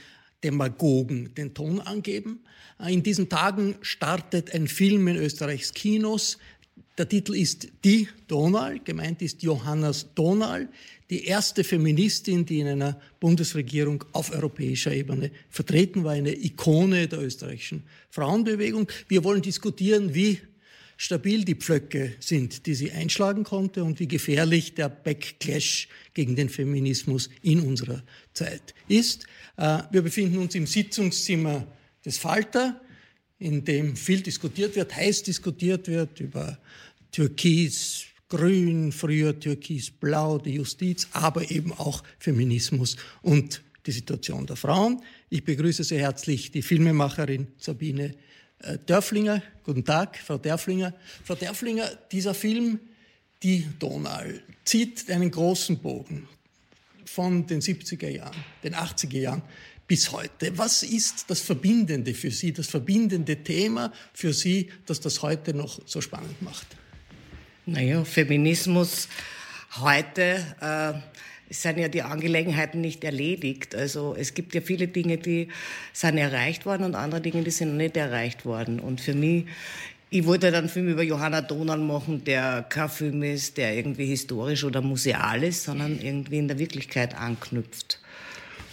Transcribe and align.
Demagogen 0.44 1.34
den 1.34 1.52
Ton 1.52 1.80
angeben? 1.80 2.44
In 2.88 3.02
diesen 3.02 3.28
Tagen 3.28 3.74
startet 3.80 4.54
ein 4.54 4.68
Film 4.68 5.08
in 5.08 5.16
Österreichs 5.16 5.74
Kinos. 5.74 6.38
Der 6.96 7.08
Titel 7.08 7.34
ist 7.34 7.68
Die 7.84 8.08
Donal, 8.28 8.78
gemeint 8.78 9.20
ist 9.20 9.42
Johannes 9.42 10.06
Donal, 10.14 10.68
die 11.10 11.24
erste 11.24 11.64
Feministin, 11.64 12.46
die 12.46 12.60
in 12.60 12.68
einer 12.68 13.00
Bundesregierung 13.18 14.04
auf 14.12 14.32
europäischer 14.32 14.92
Ebene 14.92 15.32
vertreten 15.50 16.04
war, 16.04 16.12
eine 16.12 16.36
Ikone 16.36 17.08
der 17.08 17.20
österreichischen 17.20 17.82
Frauenbewegung. 18.10 18.86
Wir 19.08 19.24
wollen 19.24 19.42
diskutieren, 19.42 20.14
wie 20.14 20.38
stabil 20.96 21.44
die 21.44 21.54
Pflöcke 21.54 22.14
sind, 22.20 22.66
die 22.66 22.74
sie 22.74 22.92
einschlagen 22.92 23.44
konnte 23.44 23.84
und 23.84 24.00
wie 24.00 24.08
gefährlich 24.08 24.74
der 24.74 24.88
Backclash 24.88 25.88
gegen 26.14 26.36
den 26.36 26.48
Feminismus 26.48 27.28
in 27.42 27.60
unserer 27.60 28.02
Zeit 28.32 28.74
ist. 28.88 29.26
Äh, 29.56 29.82
wir 29.90 30.02
befinden 30.02 30.38
uns 30.38 30.54
im 30.54 30.66
Sitzungszimmer 30.66 31.66
des 32.04 32.18
Falter, 32.18 32.80
in 33.38 33.64
dem 33.64 33.96
viel 33.96 34.22
diskutiert 34.22 34.76
wird, 34.76 34.94
heiß 34.96 35.22
diskutiert 35.22 35.88
wird 35.88 36.20
über 36.20 36.58
Türkis, 37.12 38.06
Grün, 38.28 38.90
früher 38.90 39.38
Türkis-Blau, 39.38 40.38
die 40.38 40.54
Justiz, 40.54 41.06
aber 41.12 41.50
eben 41.50 41.72
auch 41.72 42.02
Feminismus 42.18 42.96
und 43.22 43.62
die 43.86 43.92
Situation 43.92 44.46
der 44.46 44.56
Frauen. 44.56 45.00
Ich 45.30 45.44
begrüße 45.44 45.84
sehr 45.84 46.00
herzlich 46.00 46.50
die 46.50 46.62
Filmemacherin 46.62 47.46
Sabine 47.56 48.16
Dörflinger, 48.86 49.42
guten 49.64 49.84
Tag, 49.84 50.18
Frau 50.18 50.38
Dörflinger. 50.38 50.94
Frau 51.24 51.34
Dörflinger, 51.34 51.88
dieser 52.10 52.34
Film, 52.34 52.80
Die 53.42 53.68
Donau, 53.78 54.24
zieht 54.64 55.10
einen 55.10 55.30
großen 55.30 55.78
Bogen 55.78 56.28
von 57.04 57.46
den 57.46 57.60
70er 57.60 58.08
Jahren, 58.08 58.36
den 58.62 58.74
80er 58.74 59.18
Jahren 59.18 59.42
bis 59.86 60.10
heute. 60.10 60.56
Was 60.58 60.82
ist 60.82 61.26
das 61.28 61.40
Verbindende 61.40 62.14
für 62.14 62.30
Sie, 62.30 62.52
das 62.52 62.68
verbindende 62.68 63.36
Thema 63.42 63.92
für 64.12 64.32
Sie, 64.32 64.70
das 64.86 65.00
das 65.00 65.22
heute 65.22 65.54
noch 65.54 65.80
so 65.86 66.00
spannend 66.00 66.40
macht? 66.42 66.66
Naja, 67.66 68.04
Feminismus 68.04 69.08
heute 69.78 70.44
äh, 70.60 70.94
sind 71.50 71.78
ja 71.78 71.88
die 71.88 72.02
Angelegenheiten 72.02 72.80
nicht 72.80 73.04
erledigt. 73.04 73.74
Also 73.74 74.14
es 74.18 74.34
gibt 74.34 74.54
ja 74.54 74.60
viele 74.60 74.88
Dinge, 74.88 75.18
die 75.18 75.48
sind 75.92 76.18
erreicht 76.18 76.66
worden 76.66 76.84
und 76.84 76.94
andere 76.94 77.20
Dinge, 77.20 77.42
die 77.42 77.50
sind 77.50 77.76
nicht 77.76 77.96
erreicht 77.96 78.44
worden. 78.44 78.80
Und 78.80 79.00
für 79.00 79.14
mich, 79.14 79.46
ich 80.10 80.24
wollte 80.26 80.50
dann 80.50 80.64
einen 80.64 80.68
Film 80.68 80.88
über 80.88 81.02
Johanna 81.02 81.40
Donal 81.40 81.78
machen, 81.78 82.24
der 82.24 82.64
kein 82.68 82.88
Film 82.88 83.22
ist, 83.22 83.56
der 83.56 83.76
irgendwie 83.76 84.06
historisch 84.06 84.64
oder 84.64 84.82
museal 84.82 85.42
ist, 85.42 85.64
sondern 85.64 86.00
irgendwie 86.00 86.38
in 86.38 86.48
der 86.48 86.58
Wirklichkeit 86.58 87.14
anknüpft. 87.16 88.00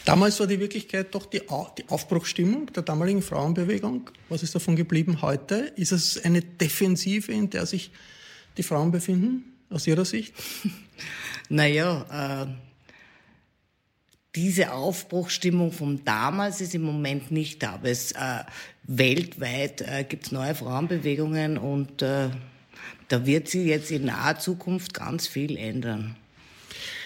Damals 0.05 0.39
war 0.39 0.47
die 0.47 0.59
Wirklichkeit 0.59 1.15
doch 1.15 1.25
die, 1.25 1.47
Aufbruchstimmung 1.47 2.67
der 2.73 2.83
damaligen 2.83 3.21
Frauenbewegung. 3.21 4.09
Was 4.27 4.43
ist 4.43 4.53
davon 4.53 4.75
geblieben 4.75 5.21
heute? 5.21 5.71
Ist 5.77 5.93
es 5.93 6.23
eine 6.25 6.41
Defensive, 6.41 7.31
in 7.31 7.49
der 7.49 7.65
sich 7.65 7.91
die 8.57 8.63
Frauen 8.63 8.91
befinden, 8.91 9.52
aus 9.73 9.87
Ihrer 9.87 10.05
Sicht? 10.05 10.33
Naja, 11.49 12.45
äh, 12.45 12.47
diese 14.33 14.71
Aufbruchstimmung 14.71 15.71
von 15.71 16.03
damals 16.05 16.61
ist 16.61 16.73
im 16.73 16.83
Moment 16.83 17.31
nicht 17.31 17.61
da. 17.61 17.73
Aber 17.73 17.89
es, 17.89 18.13
äh, 18.13 18.43
weltweit 18.83 19.81
äh, 19.81 20.05
gibt 20.07 20.25
es 20.25 20.31
neue 20.31 20.55
Frauenbewegungen 20.55 21.57
und 21.57 22.01
äh, 22.01 22.29
da 23.07 23.25
wird 23.25 23.49
sich 23.49 23.65
jetzt 23.67 23.91
in 23.91 24.05
naher 24.05 24.39
Zukunft 24.39 24.93
ganz 24.93 25.27
viel 25.27 25.57
ändern. 25.57 26.15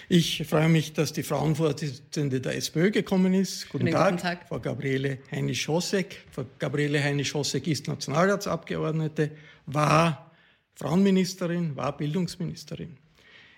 Ich 0.09 0.45
freue 0.47 0.69
mich, 0.69 0.93
dass 0.93 1.11
die 1.11 1.23
Frauenvorsitzende 1.23 2.39
der 2.39 2.55
SPÖ 2.55 2.91
gekommen 2.91 3.33
ist. 3.33 3.67
Guten, 3.67 3.91
Tag, 3.91 4.11
guten 4.11 4.21
Tag, 4.21 4.47
Frau 4.47 4.59
Gabriele 4.59 5.17
Heinisch-Hossek. 5.31 6.23
Frau 6.31 6.45
Gabriele 6.59 7.03
Heinisch-Hossek 7.03 7.67
ist 7.67 7.89
Nationalratsabgeordnete, 7.89 9.31
war 9.65 10.26
Frauenministerin, 10.77 11.75
war 11.75 11.97
Bildungsministerin. 11.97 12.97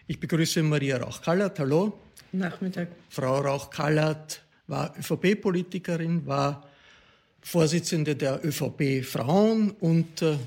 Ich 0.08 0.22
begrüße 0.22 0.64
Maria 0.64 0.98
Rauch-Kallert. 0.98 1.60
Hallo. 1.60 2.00
Nachmittag. 2.32 2.88
Frau 3.10 3.40
Rauch-Kallert 3.42 4.42
war 4.68 4.96
ÖVP-Politikerin, 4.98 6.26
war 6.26 6.66
Vorsitzende 7.42 8.16
der 8.16 8.40
ÖVP 8.46 9.04
Frauen 9.04 9.72
und 9.82 10.22
äh, 10.22 10.38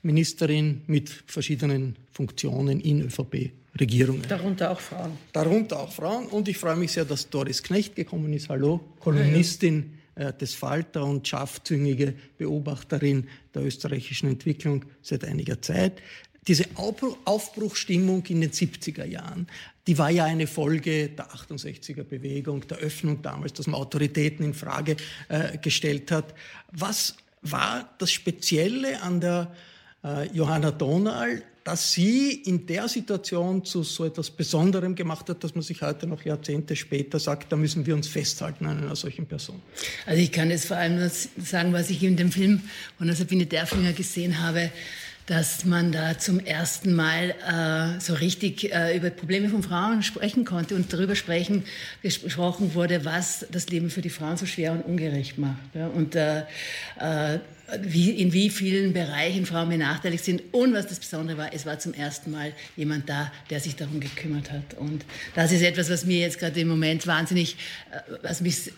Ministerin 0.00 0.80
mit 0.86 1.10
verschiedenen 1.26 1.96
Funktionen 2.12 2.80
in 2.80 3.02
ÖVP-Regierungen. 3.02 4.22
Darunter 4.26 4.70
auch 4.70 4.80
Frauen. 4.80 5.12
Darunter 5.34 5.80
auch 5.80 5.92
Frauen. 5.92 6.28
Und 6.28 6.48
ich 6.48 6.56
freue 6.56 6.76
mich 6.76 6.92
sehr, 6.92 7.04
dass 7.04 7.28
Doris 7.28 7.62
Knecht 7.62 7.94
gekommen 7.94 8.32
ist. 8.32 8.48
Hallo, 8.48 8.80
Kolumnistin 9.00 9.95
des 10.16 10.54
Falter 10.54 11.04
und 11.04 11.28
scharfzüngige 11.28 12.14
Beobachterin 12.38 13.28
der 13.54 13.66
österreichischen 13.66 14.30
Entwicklung 14.30 14.86
seit 15.02 15.24
einiger 15.24 15.60
Zeit 15.60 16.00
diese 16.46 16.64
Aufbruchstimmung 16.76 18.24
in 18.26 18.40
den 18.40 18.50
70er 18.50 19.04
Jahren, 19.04 19.48
die 19.86 19.98
war 19.98 20.10
ja 20.10 20.24
eine 20.24 20.46
Folge 20.46 21.08
der 21.08 21.30
68er 21.30 22.04
Bewegung, 22.04 22.66
der 22.68 22.78
Öffnung 22.78 23.22
damals, 23.22 23.52
dass 23.52 23.66
man 23.66 23.80
Autoritäten 23.80 24.44
in 24.44 24.54
Frage 24.54 24.96
äh, 25.28 25.58
gestellt 25.58 26.10
hat. 26.10 26.34
Was 26.70 27.16
war 27.42 27.94
das 27.98 28.12
Spezielle 28.12 29.02
an 29.02 29.20
der 29.20 29.52
äh, 30.04 30.28
Johanna 30.32 30.70
Donal, 30.70 31.42
dass 31.66 31.90
sie 31.90 32.30
in 32.30 32.64
der 32.66 32.86
Situation 32.86 33.64
zu 33.64 33.82
so 33.82 34.04
etwas 34.04 34.30
Besonderem 34.30 34.94
gemacht 34.94 35.28
hat, 35.28 35.42
dass 35.42 35.56
man 35.56 35.62
sich 35.62 35.82
heute 35.82 36.06
noch 36.06 36.24
Jahrzehnte 36.24 36.76
später 36.76 37.18
sagt, 37.18 37.50
da 37.50 37.56
müssen 37.56 37.84
wir 37.86 37.94
uns 37.94 38.06
festhalten 38.06 38.66
an 38.66 38.78
einer 38.78 38.94
solchen 38.94 39.26
Person. 39.26 39.60
Also 40.06 40.22
ich 40.22 40.30
kann 40.30 40.50
jetzt 40.50 40.66
vor 40.66 40.76
allem 40.76 40.96
nur 41.00 41.10
sagen, 41.10 41.72
was 41.72 41.90
ich 41.90 42.04
in 42.04 42.16
dem 42.16 42.30
Film 42.30 42.60
von 42.98 43.08
der 43.08 43.16
Sabine 43.16 43.46
Derflinger 43.46 43.94
gesehen 43.94 44.40
habe, 44.40 44.70
dass 45.26 45.64
man 45.64 45.90
da 45.90 46.16
zum 46.18 46.38
ersten 46.38 46.94
Mal 46.94 47.34
äh, 47.44 48.00
so 48.00 48.14
richtig 48.14 48.72
äh, 48.72 48.96
über 48.96 49.10
Probleme 49.10 49.48
von 49.48 49.64
Frauen 49.64 50.04
sprechen 50.04 50.44
konnte 50.44 50.76
und 50.76 50.92
darüber 50.92 51.16
sprechen 51.16 51.64
gesprochen 52.00 52.74
wurde, 52.74 53.04
was 53.04 53.44
das 53.50 53.68
Leben 53.68 53.90
für 53.90 54.02
die 54.02 54.10
Frauen 54.10 54.36
so 54.36 54.46
schwer 54.46 54.70
und 54.70 54.82
ungerecht 54.82 55.36
macht. 55.36 55.74
Ja? 55.74 55.88
Und 55.88 56.14
äh, 56.14 56.42
äh 57.00 57.40
wie, 57.82 58.10
in 58.10 58.32
wie 58.32 58.50
vielen 58.50 58.92
Bereichen 58.92 59.46
Frauen 59.46 59.68
benachteiligt 59.70 60.24
sind. 60.24 60.42
Und 60.52 60.72
was 60.72 60.86
das 60.86 61.00
Besondere 61.00 61.38
war, 61.38 61.52
es 61.52 61.66
war 61.66 61.78
zum 61.78 61.94
ersten 61.94 62.30
Mal 62.30 62.52
jemand 62.76 63.08
da, 63.08 63.32
der 63.50 63.60
sich 63.60 63.76
darum 63.76 64.00
gekümmert 64.00 64.52
hat. 64.52 64.74
Und 64.74 65.04
das 65.34 65.52
ist 65.52 65.62
etwas, 65.62 65.90
was 65.90 66.04
mir 66.04 66.18
jetzt 66.20 66.38
gerade 66.38 66.60
im 66.60 66.68
Moment 66.68 67.06
wahnsinnig, 67.06 67.56
äh, 67.90 68.12
was 68.22 68.40
mich 68.40 68.68
äh, 68.68 68.72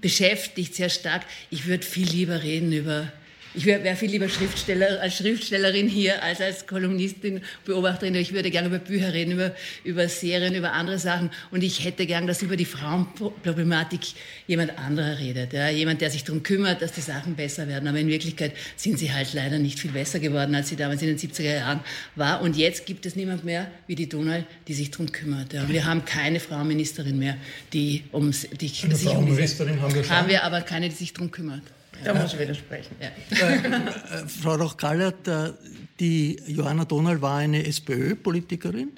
beschäftigt 0.00 0.74
sehr 0.74 0.88
stark. 0.88 1.22
Ich 1.50 1.66
würde 1.66 1.84
viel 1.84 2.08
lieber 2.08 2.42
reden 2.42 2.72
über 2.72 3.12
ich 3.54 3.66
wäre 3.66 3.96
viel 3.96 4.10
lieber 4.10 4.28
Schriftsteller, 4.28 5.00
als 5.00 5.16
Schriftstellerin 5.16 5.88
hier 5.88 6.22
als 6.22 6.40
als 6.40 6.66
Kolumnistin, 6.66 7.42
Beobachterin. 7.64 8.14
Ich 8.14 8.32
würde 8.32 8.50
gerne 8.50 8.68
über 8.68 8.78
Bücher 8.78 9.12
reden, 9.12 9.32
über, 9.32 9.54
über 9.84 10.08
Serien, 10.08 10.54
über 10.54 10.72
andere 10.72 10.98
Sachen. 10.98 11.30
Und 11.50 11.62
ich 11.62 11.84
hätte 11.84 12.06
gern, 12.06 12.26
dass 12.26 12.42
über 12.42 12.56
die 12.56 12.64
Frauenproblematik 12.64 14.00
jemand 14.46 14.78
anderer 14.78 15.18
redet. 15.18 15.52
Ja? 15.52 15.68
Jemand, 15.68 16.00
der 16.00 16.10
sich 16.10 16.24
darum 16.24 16.42
kümmert, 16.42 16.80
dass 16.82 16.92
die 16.92 17.00
Sachen 17.00 17.34
besser 17.34 17.68
werden. 17.68 17.88
Aber 17.88 17.98
in 17.98 18.08
Wirklichkeit 18.08 18.52
sind 18.76 18.98
sie 18.98 19.12
halt 19.12 19.32
leider 19.34 19.58
nicht 19.58 19.78
viel 19.78 19.92
besser 19.92 20.18
geworden, 20.18 20.54
als 20.54 20.68
sie 20.68 20.76
damals 20.76 21.02
in 21.02 21.08
den 21.08 21.18
70er 21.18 21.54
Jahren 21.54 21.80
war. 22.16 22.40
Und 22.42 22.56
jetzt 22.56 22.86
gibt 22.86 23.06
es 23.06 23.16
niemand 23.16 23.44
mehr 23.44 23.70
wie 23.86 23.94
die 23.94 24.08
Donau, 24.08 24.44
die 24.66 24.74
sich 24.74 24.90
darum 24.90 25.12
kümmert. 25.12 25.52
Ja? 25.52 25.68
Wir 25.68 25.84
haben 25.84 26.04
keine 26.04 26.40
Frauenministerin 26.40 27.18
mehr, 27.18 27.36
die 27.72 28.04
um 28.12 28.30
die, 28.30 28.72
Eine 28.82 28.96
sich 28.96 29.08
um 29.10 29.26
diese, 29.26 29.80
haben 29.80 29.94
wir 29.94 30.04
schon. 30.04 30.16
Haben 30.16 30.28
wir 30.28 30.44
aber 30.44 30.62
keine, 30.62 30.88
die 30.88 30.94
sich 30.94 31.12
darum 31.12 31.30
kümmert. 31.30 31.62
Da 32.04 32.14
muss 32.14 32.32
ich 32.32 32.38
widersprechen. 32.38 32.96
Ja. 33.00 33.08
Äh, 33.30 33.56
äh, 33.56 34.28
Frau 34.28 34.54
Roch-Kallert, 34.54 35.28
äh, 35.28 35.52
die 36.00 36.40
Johanna 36.46 36.84
Donal 36.84 37.20
war 37.20 37.38
eine 37.38 37.64
SPÖ-Politikerin, 37.66 38.92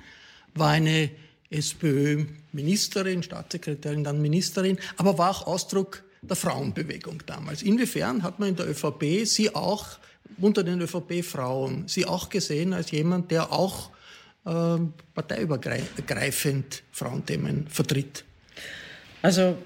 war 0.54 0.70
eine 0.70 1.10
SPÖ-Ministerin, 1.50 3.22
Staatssekretärin, 3.22 4.04
dann 4.04 4.20
Ministerin, 4.20 4.78
aber 4.96 5.18
war 5.18 5.30
auch 5.30 5.46
Ausdruck 5.46 6.02
der 6.22 6.36
Frauenbewegung 6.36 7.22
damals. 7.26 7.62
Inwiefern 7.62 8.22
hat 8.22 8.38
man 8.38 8.50
in 8.50 8.56
der 8.56 8.68
ÖVP 8.68 9.26
sie 9.26 9.54
auch 9.54 9.98
unter 10.38 10.64
den 10.64 10.80
ÖVP-Frauen 10.80 11.84
sie 11.86 12.06
auch 12.06 12.28
gesehen 12.28 12.72
als 12.72 12.90
jemand, 12.90 13.30
der 13.30 13.52
auch 13.52 13.90
äh, 14.46 14.78
parteiübergreifend 15.14 16.82
Frauenthemen 16.92 17.68
vertritt? 17.68 18.24
Also 19.22 19.56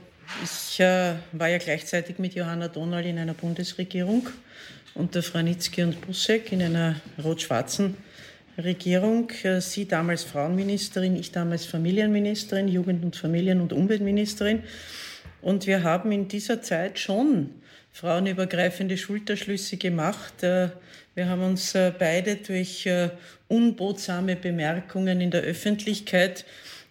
ich 0.43 0.81
äh, 0.81 1.15
war 1.33 1.49
ja 1.49 1.59
gleichzeitig 1.59 2.19
mit 2.19 2.35
Johanna 2.35 2.69
Donal 2.69 3.05
in 3.07 3.19
einer 3.19 3.35
Bundesregierung 3.35 4.29
unter 4.95 5.23
Franitzky 5.23 5.83
und 5.83 6.01
Busseck 6.01 6.53
in 6.53 6.63
einer 6.63 6.97
rot-schwarzen 7.23 7.97
Regierung. 8.59 9.31
Äh, 9.43 9.61
sie 9.61 9.87
damals 9.87 10.25
Frauenministerin, 10.25 11.17
ich 11.17 11.33
damals 11.33 11.65
Familienministerin, 11.65 12.69
Jugend- 12.69 13.05
und 13.05 13.17
Familien- 13.17 13.61
und 13.61 13.73
Umweltministerin. 13.73 14.63
Und 15.41 15.67
wir 15.67 15.83
haben 15.83 16.13
in 16.13 16.29
dieser 16.29 16.63
Zeit 16.63 16.99
schon 16.99 17.51
frauenübergreifende 17.93 18.97
Schulterschlüsse 18.97 19.77
gemacht. 19.77 20.43
Äh, 20.43 20.71
wir 21.15 21.29
haben 21.29 21.43
uns 21.43 21.75
äh, 21.75 21.93
beide 21.97 22.37
durch 22.37 22.89
unbotsame 23.49 24.37
Bemerkungen 24.37 25.21
in 25.21 25.31
der 25.31 25.43
Öffentlichkeit 25.43 26.45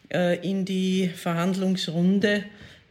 in 0.09 0.63
die 0.63 1.09
Verhandlungsrunde 1.09 2.45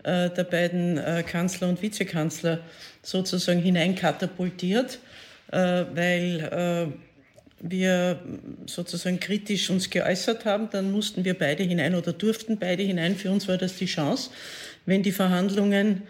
äh, 0.06 0.30
der 0.30 0.44
beiden 0.44 0.98
äh, 0.98 1.24
Kanzler 1.26 1.68
und 1.68 1.82
Vizekanzler 1.82 2.60
sozusagen 3.02 3.60
hineinkatapultiert, 3.60 5.00
äh, 5.50 5.56
weil 5.94 6.92
wir 7.58 8.20
sozusagen 8.66 9.18
kritisch 9.18 9.68
uns 9.70 9.90
geäußert 9.90 10.44
haben, 10.44 10.68
dann 10.70 10.92
mussten 10.92 11.24
wir 11.24 11.34
beide 11.34 11.64
hinein 11.64 11.96
oder 11.96 12.12
durften 12.12 12.58
beide 12.58 12.84
hinein. 12.84 13.16
Für 13.16 13.32
uns 13.32 13.48
war 13.48 13.56
das 13.56 13.76
die 13.76 13.86
Chance. 13.86 14.30
Wenn 14.84 15.02
die 15.02 15.10
Verhandlungen 15.10 16.02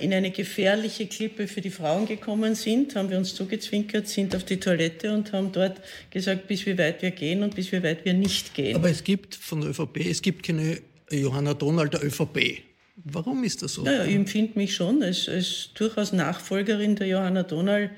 in 0.00 0.12
eine 0.12 0.30
gefährliche 0.30 1.06
Klippe 1.06 1.48
für 1.48 1.62
die 1.62 1.70
Frauen 1.70 2.06
gekommen 2.06 2.54
sind, 2.54 2.94
haben 2.94 3.10
wir 3.10 3.16
uns 3.16 3.34
zugezwinkert, 3.34 4.06
sind 4.06 4.36
auf 4.36 4.44
die 4.44 4.60
Toilette 4.60 5.12
und 5.12 5.32
haben 5.32 5.50
dort 5.50 5.80
gesagt, 6.10 6.46
bis 6.46 6.66
wie 6.66 6.76
weit 6.76 7.00
wir 7.00 7.10
gehen 7.12 7.42
und 7.42 7.56
bis 7.56 7.72
wie 7.72 7.82
weit 7.82 8.04
wir 8.04 8.14
nicht 8.14 8.54
gehen. 8.54 8.76
Aber 8.76 8.90
es 8.90 9.02
gibt 9.02 9.34
von 9.34 9.62
der 9.62 9.70
ÖVP, 9.70 10.06
es 10.06 10.20
gibt 10.20 10.44
keine 10.44 10.80
Johanna 11.10 11.54
Donald 11.54 11.94
der 11.94 12.04
ÖVP. 12.04 12.62
Warum 12.96 13.42
ist 13.42 13.62
das 13.62 13.74
so? 13.74 13.82
Naja, 13.82 14.04
ich 14.04 14.14
empfinde 14.14 14.52
mich 14.56 14.74
schon 14.74 15.02
als, 15.02 15.28
als 15.28 15.70
durchaus 15.74 16.12
Nachfolgerin 16.12 16.94
der 16.96 17.08
Johanna 17.08 17.42
Donal 17.42 17.90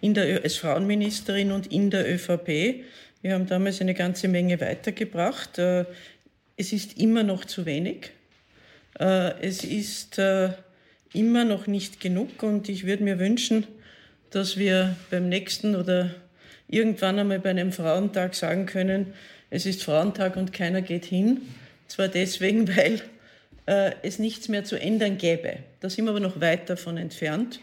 in 0.00 0.14
der, 0.14 0.42
als 0.42 0.56
Frauenministerin 0.56 1.52
und 1.52 1.72
in 1.72 1.90
der 1.90 2.12
ÖVP. 2.12 2.84
Wir 3.22 3.34
haben 3.34 3.46
damals 3.46 3.80
eine 3.80 3.94
ganze 3.94 4.28
Menge 4.28 4.60
weitergebracht. 4.60 5.58
Äh, 5.58 5.86
es 6.56 6.72
ist 6.72 6.98
immer 6.98 7.22
noch 7.22 7.44
zu 7.44 7.64
wenig. 7.64 8.10
Äh, 8.98 9.40
es 9.40 9.64
ist 9.64 10.18
äh, 10.18 10.50
immer 11.14 11.44
noch 11.44 11.66
nicht 11.66 12.00
genug 12.00 12.42
und 12.42 12.68
ich 12.68 12.84
würde 12.84 13.04
mir 13.04 13.18
wünschen, 13.18 13.66
dass 14.30 14.58
wir 14.58 14.96
beim 15.10 15.28
nächsten 15.28 15.76
oder 15.76 16.14
irgendwann 16.68 17.18
einmal 17.18 17.38
bei 17.38 17.50
einem 17.50 17.72
Frauentag 17.72 18.34
sagen 18.34 18.66
können, 18.66 19.14
es 19.50 19.66
ist 19.66 19.82
Frauentag 19.82 20.36
und 20.36 20.52
keiner 20.52 20.82
geht 20.82 21.04
hin. 21.04 21.42
Zwar 21.86 22.08
deswegen, 22.08 22.68
weil 22.76 23.02
äh, 23.66 23.92
es 24.02 24.18
nichts 24.18 24.48
mehr 24.48 24.64
zu 24.64 24.80
ändern 24.80 25.18
gäbe. 25.18 25.58
Da 25.80 25.90
sind 25.90 26.04
wir 26.04 26.10
aber 26.10 26.20
noch 26.20 26.40
weit 26.40 26.68
davon 26.68 26.96
entfernt. 26.96 27.60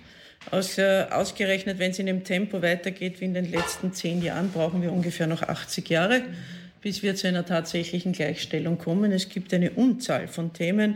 Aus, 0.52 0.78
äh, 0.78 1.06
ausgerechnet, 1.12 1.80
wenn 1.80 1.92
es 1.92 2.00
in 2.00 2.06
dem 2.06 2.24
Tempo 2.24 2.62
weitergeht 2.62 3.20
wie 3.20 3.26
in 3.26 3.34
den 3.34 3.52
letzten 3.52 3.94
zehn 3.94 4.22
Jahren, 4.22 4.52
brauchen 4.52 4.82
wir 4.82 4.92
ungefähr 4.92 5.28
noch 5.28 5.44
80 5.44 5.90
Jahre, 5.90 6.22
bis 6.82 7.04
wir 7.04 7.16
zu 7.16 7.28
einer 7.28 7.46
tatsächlichen 7.46 8.14
Gleichstellung 8.14 8.78
kommen. 8.78 9.12
Es 9.12 9.28
gibt 9.28 9.54
eine 9.54 9.72
Unzahl 9.72 10.28
von 10.28 10.54
Themen, 10.54 10.96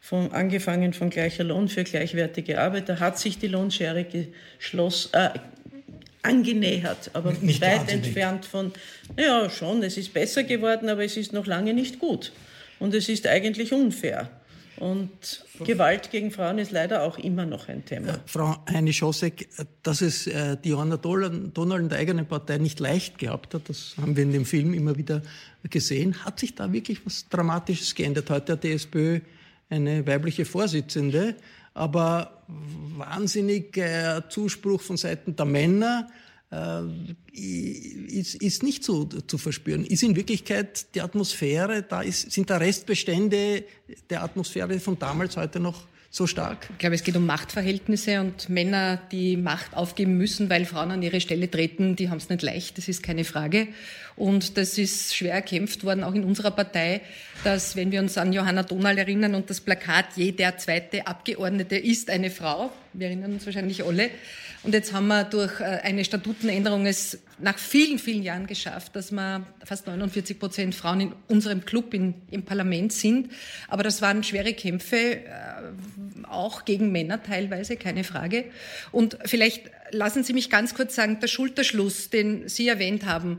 von, 0.00 0.32
angefangen 0.32 0.92
von 0.92 1.08
gleicher 1.08 1.44
Lohn 1.44 1.68
für 1.68 1.84
gleichwertige 1.84 2.60
Arbeit. 2.60 2.88
Da 2.88 2.98
hat 2.98 3.18
sich 3.18 3.38
die 3.38 3.46
Lohnschere 3.46 4.04
geschlossen, 4.04 5.10
äh, 5.14 5.30
angenähert, 6.22 7.10
aber 7.14 7.32
nicht 7.32 7.60
weit 7.60 7.80
wahnsinnig. 7.80 8.06
entfernt 8.06 8.44
von, 8.44 8.72
ja 9.16 9.48
schon, 9.48 9.82
es 9.82 9.96
ist 9.96 10.12
besser 10.12 10.42
geworden, 10.42 10.88
aber 10.88 11.04
es 11.04 11.16
ist 11.16 11.32
noch 11.32 11.46
lange 11.46 11.72
nicht 11.72 11.98
gut. 11.98 12.32
Und 12.78 12.94
es 12.94 13.08
ist 13.08 13.26
eigentlich 13.26 13.72
unfair. 13.72 14.28
Und 14.80 15.44
Gewalt 15.62 16.10
gegen 16.10 16.30
Frauen 16.30 16.58
ist 16.58 16.72
leider 16.72 17.02
auch 17.02 17.18
immer 17.18 17.44
noch 17.44 17.68
ein 17.68 17.84
Thema. 17.84 18.14
Äh, 18.14 18.18
Frau 18.24 18.56
Heine-Schossek, 18.68 19.48
dass 19.82 20.00
es 20.00 20.26
äh, 20.26 20.56
die 20.56 20.70
Johanna 20.70 20.96
Donald 20.96 21.82
in 21.82 21.88
der 21.90 21.98
eigenen 21.98 22.26
Partei 22.26 22.56
nicht 22.56 22.80
leicht 22.80 23.18
gehabt 23.18 23.52
hat, 23.54 23.68
das 23.68 23.94
haben 24.00 24.16
wir 24.16 24.22
in 24.22 24.32
dem 24.32 24.46
Film 24.46 24.72
immer 24.72 24.96
wieder 24.96 25.22
gesehen. 25.68 26.24
Hat 26.24 26.40
sich 26.40 26.54
da 26.54 26.72
wirklich 26.72 27.04
was 27.04 27.28
Dramatisches 27.28 27.94
geändert? 27.94 28.30
Heute 28.30 28.54
hat 28.54 28.64
die 28.64 28.72
SPÖ 28.72 29.20
eine 29.68 30.06
weibliche 30.06 30.46
Vorsitzende, 30.46 31.36
aber 31.74 32.42
wahnsinnig 32.96 33.76
äh, 33.76 34.22
Zuspruch 34.30 34.80
von 34.80 34.96
Seiten 34.96 35.36
der 35.36 35.46
Männer 35.46 36.08
ist, 36.50 38.34
ist 38.34 38.62
nicht 38.64 38.82
so 38.82 39.04
zu 39.04 39.38
verspüren. 39.38 39.84
Ist 39.84 40.02
in 40.02 40.16
Wirklichkeit 40.16 40.94
die 40.96 41.00
Atmosphäre, 41.00 41.82
da 41.82 42.02
ist, 42.02 42.32
sind 42.32 42.50
da 42.50 42.56
Restbestände 42.56 43.64
der 44.08 44.24
Atmosphäre 44.24 44.80
von 44.80 44.98
damals 44.98 45.36
heute 45.36 45.60
noch 45.60 45.86
so 46.10 46.26
stark? 46.26 46.66
Ich 46.72 46.78
glaube, 46.78 46.96
es 46.96 47.04
geht 47.04 47.16
um 47.16 47.24
Machtverhältnisse 47.24 48.20
und 48.20 48.48
Männer, 48.48 49.00
die 49.12 49.36
Macht 49.36 49.74
aufgeben 49.74 50.16
müssen, 50.16 50.50
weil 50.50 50.64
Frauen 50.64 50.90
an 50.90 51.02
ihre 51.02 51.20
Stelle 51.20 51.48
treten, 51.48 51.94
die 51.94 52.10
haben 52.10 52.18
es 52.18 52.28
nicht 52.28 52.42
leicht, 52.42 52.76
das 52.78 52.88
ist 52.88 53.02
keine 53.02 53.24
Frage. 53.24 53.68
Und 54.16 54.56
das 54.56 54.76
ist 54.76 55.14
schwer 55.14 55.34
erkämpft 55.34 55.84
worden, 55.84 56.02
auch 56.02 56.14
in 56.14 56.24
unserer 56.24 56.50
Partei, 56.50 57.00
dass, 57.44 57.76
wenn 57.76 57.92
wir 57.92 58.00
uns 58.00 58.18
an 58.18 58.32
Johanna 58.32 58.64
Donal 58.64 58.98
erinnern 58.98 59.36
und 59.36 59.48
das 59.48 59.60
Plakat, 59.60 60.06
jeder 60.16 60.58
zweite 60.58 61.06
Abgeordnete 61.06 61.76
ist 61.76 62.10
eine 62.10 62.30
Frau, 62.30 62.70
wir 62.92 63.06
erinnern 63.06 63.32
uns 63.32 63.46
wahrscheinlich 63.46 63.84
alle, 63.84 64.10
und 64.62 64.74
jetzt 64.74 64.92
haben 64.92 65.08
wir 65.08 65.24
durch 65.24 65.58
äh, 65.60 65.64
eine 65.82 66.04
Statutenänderung 66.04 66.84
es 66.84 67.18
nach 67.38 67.58
vielen, 67.58 67.98
vielen 67.98 68.22
Jahren 68.22 68.46
geschafft, 68.46 68.94
dass 68.94 69.10
wir 69.10 69.46
fast 69.64 69.86
49 69.86 70.38
Prozent 70.38 70.74
Frauen 70.74 71.00
in 71.00 71.12
unserem 71.28 71.64
Club 71.64 71.94
in, 71.94 72.14
im 72.30 72.44
Parlament 72.44 72.92
sind. 72.92 73.30
Aber 73.68 73.82
das 73.82 74.02
waren 74.02 74.22
schwere 74.22 74.52
Kämpfe, 74.52 74.96
äh, 74.96 75.22
auch 76.28 76.66
gegen 76.66 76.92
Männer 76.92 77.22
teilweise, 77.22 77.76
keine 77.76 78.04
Frage. 78.04 78.44
Und 78.92 79.16
vielleicht 79.24 79.70
lassen 79.92 80.24
Sie 80.24 80.34
mich 80.34 80.50
ganz 80.50 80.74
kurz 80.74 80.94
sagen, 80.94 81.20
der 81.20 81.28
Schulterschluss, 81.28 82.10
den 82.10 82.46
Sie 82.46 82.68
erwähnt 82.68 83.06
haben, 83.06 83.38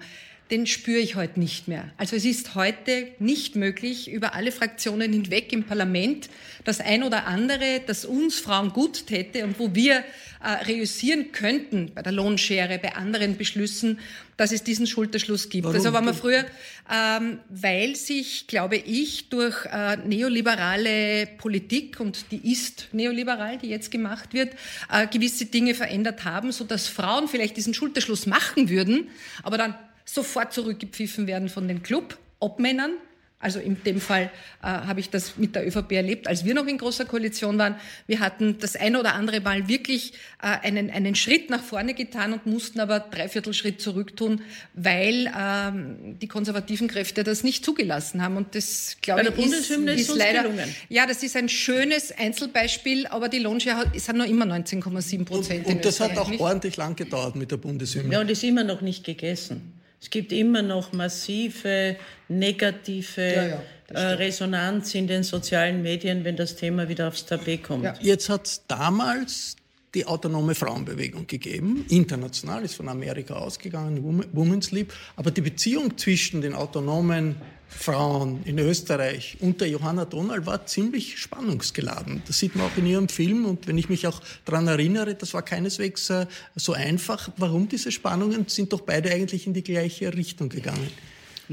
den 0.52 0.68
spüre 0.68 1.00
ich 1.00 1.16
heute 1.16 1.40
nicht 1.40 1.70
mehr. 1.70 1.90
Also 1.98 2.18
es 2.18 2.26
ist 2.26 2.56
heute 2.56 3.08
nicht 3.20 3.56
möglich, 3.56 4.12
über 4.12 4.36
alle 4.36 4.52
Fraktionen 4.52 5.14
hinweg 5.14 5.54
im 5.54 5.64
Parlament 5.64 6.30
das 6.66 6.82
ein 6.82 7.04
oder 7.04 7.26
andere, 7.26 7.82
das 7.88 8.04
uns 8.04 8.40
Frauen 8.40 8.74
gut 8.74 9.08
täte 9.08 9.46
und 9.46 9.58
wo 9.58 9.74
wir 9.74 10.04
äh, 10.44 10.50
reüssieren 10.66 11.32
könnten 11.32 11.92
bei 11.96 12.02
der 12.02 12.12
Lohnschere, 12.12 12.80
bei 12.80 12.96
anderen 12.96 13.38
Beschlüssen, 13.38 14.00
dass 14.36 14.52
es 14.52 14.64
diesen 14.64 14.88
Schulterschluss 14.88 15.50
gibt. 15.50 15.64
Warum? 15.64 15.76
Also 15.76 15.94
war 15.94 16.02
man 16.02 16.14
früher, 16.14 16.46
ähm, 16.92 17.40
weil 17.50 17.96
sich, 17.96 18.48
glaube 18.48 18.76
ich, 18.76 19.30
durch 19.30 19.66
äh, 19.66 19.98
neoliberale 19.98 21.28
Politik 21.38 22.00
und 22.00 22.26
die 22.32 22.52
ist 22.52 22.90
neoliberal, 22.92 23.58
die 23.58 23.68
jetzt 23.68 23.90
gemacht 23.90 24.34
wird, 24.34 24.54
äh, 24.92 25.08
gewisse 25.08 25.46
Dinge 25.46 25.76
verändert 25.76 26.26
haben, 26.26 26.52
so 26.52 26.66
dass 26.66 26.88
Frauen 26.88 27.28
vielleicht 27.28 27.56
diesen 27.56 27.74
Schulterschluss 27.74 28.26
machen 28.26 28.70
würden, 28.70 29.08
aber 29.44 29.58
dann 29.58 29.76
sofort 30.14 30.54
zurückgepfiffen 30.54 31.28
werden 31.28 31.50
von 31.50 31.68
den 31.68 31.84
Club-Obmännern, 31.84 32.94
also 33.42 33.60
in 33.60 33.84
dem 33.84 34.00
Fall 34.00 34.30
äh, 34.62 34.68
habe 34.68 35.00
ich 35.00 35.10
das 35.10 35.38
mit 35.38 35.56
der 35.56 35.68
ÖVP 35.68 35.94
erlebt, 35.94 36.28
als 36.28 36.46
wir 36.46 36.54
noch 36.54 36.68
in 36.68 36.78
großer 36.78 37.06
Koalition 37.06 37.58
waren. 37.58 37.76
Wir 38.06 38.20
hatten 38.20 38.60
das 38.60 38.76
eine 38.76 39.00
oder 39.00 39.16
andere 39.16 39.42
Mal 39.42 39.68
wirklich 39.68 40.14
äh, 40.42 40.66
einen, 40.66 40.92
einen 40.92 41.16
Schritt 41.16 41.50
nach 41.50 41.64
vorne 41.64 41.96
getan 41.96 42.34
und 42.34 42.46
mussten 42.46 42.80
aber 42.80 43.00
dreiviertel 43.00 43.54
Schritt 43.54 43.82
zurück 43.82 44.16
tun, 44.16 44.42
weil 44.76 45.32
ähm, 45.38 46.20
die 46.20 46.28
konservativen 46.28 46.88
Kräfte 46.88 47.24
das 47.24 47.44
nicht 47.44 47.66
zugelassen 47.66 48.22
haben. 48.22 48.38
Und 48.38 48.54
das, 48.54 48.98
glaube 49.02 49.34
ich, 49.36 49.46
ist, 49.46 49.72
ist 49.72 50.16
leider... 50.16 50.44
Gelungen. 50.44 50.76
Ja, 50.90 51.08
das 51.08 51.24
ist 51.24 51.36
ein 51.36 51.50
schönes 51.50 52.12
Einzelbeispiel, 52.12 53.08
aber 53.08 53.28
die 53.28 53.40
Lohnshare 53.40 53.92
sind 53.96 54.18
noch 54.18 54.28
immer 54.28 54.46
19,7 54.46 55.26
Prozent. 55.26 55.66
Und, 55.66 55.78
und 55.78 55.86
das 55.86 56.00
hat 56.00 56.16
auch 56.18 56.30
nicht? 56.30 56.40
ordentlich 56.40 56.78
lang 56.78 56.96
gedauert 56.96 57.36
mit 57.36 57.50
der 57.50 57.58
Bundeshymne. 57.58 58.14
Ja, 58.14 58.22
und 58.22 58.30
ist 58.30 58.44
immer 58.44 58.64
noch 58.64 58.82
nicht 58.82 59.04
gegessen. 59.04 59.81
Es 60.02 60.10
gibt 60.10 60.32
immer 60.32 60.64
noch 60.64 60.94
massive 60.94 61.96
negative 62.28 63.22
ja, 63.22 63.48
ja, 63.48 63.62
äh, 63.90 64.14
Resonanz 64.14 64.96
in 64.96 65.08
den 65.08 65.24
sozialen 65.24 65.84
Medien, 65.84 66.24
wenn 66.24 66.36
das 66.36 66.56
Thema 66.56 66.90
wieder 66.90 67.08
aufs 67.08 67.26
Tapet 67.26 67.64
kommt. 67.64 67.84
Ja. 67.84 67.94
Jetzt 68.02 68.28
hat 68.28 68.48
es 68.48 68.64
damals 68.68 69.56
die 69.94 70.06
autonome 70.06 70.56
Frauenbewegung 70.56 71.28
gegeben. 71.28 71.86
International 71.90 72.64
ist 72.64 72.76
von 72.76 72.88
Amerika 72.88 73.36
ausgegangen, 73.36 74.26
Women's 74.32 74.72
League. 74.72 74.94
Aber 75.18 75.32
die 75.32 75.42
Beziehung 75.42 75.98
zwischen 75.98 76.42
den 76.42 76.56
autonomen 76.56 77.36
Frauen 77.72 78.44
in 78.46 78.60
Österreich 78.60 79.38
unter 79.40 79.66
Johanna 79.66 80.06
Donald 80.06 80.46
war 80.46 80.66
ziemlich 80.66 81.18
spannungsgeladen. 81.18 82.22
Das 82.28 82.38
sieht 82.38 82.56
man 82.56 82.68
auch 82.68 82.78
in 82.78 82.86
ihrem 82.86 83.10
Film 83.10 83.46
und 83.46 83.68
wenn 83.68 83.78
ich 83.78 83.90
mich 83.90 84.06
auch 84.06 84.22
daran 84.46 84.68
erinnere, 84.68 85.16
das 85.16 85.34
war 85.34 85.42
keineswegs 85.42 86.10
äh, 86.10 86.28
so 86.56 86.74
einfach. 86.74 87.30
Warum 87.38 87.68
diese 87.68 87.92
Spannungen 87.92 88.46
sind 88.48 88.72
doch 88.74 88.82
beide 88.82 89.12
eigentlich 89.12 89.48
in 89.48 89.54
die 89.54 89.64
gleiche 89.64 90.14
Richtung 90.14 90.50
gegangen? 90.50 90.90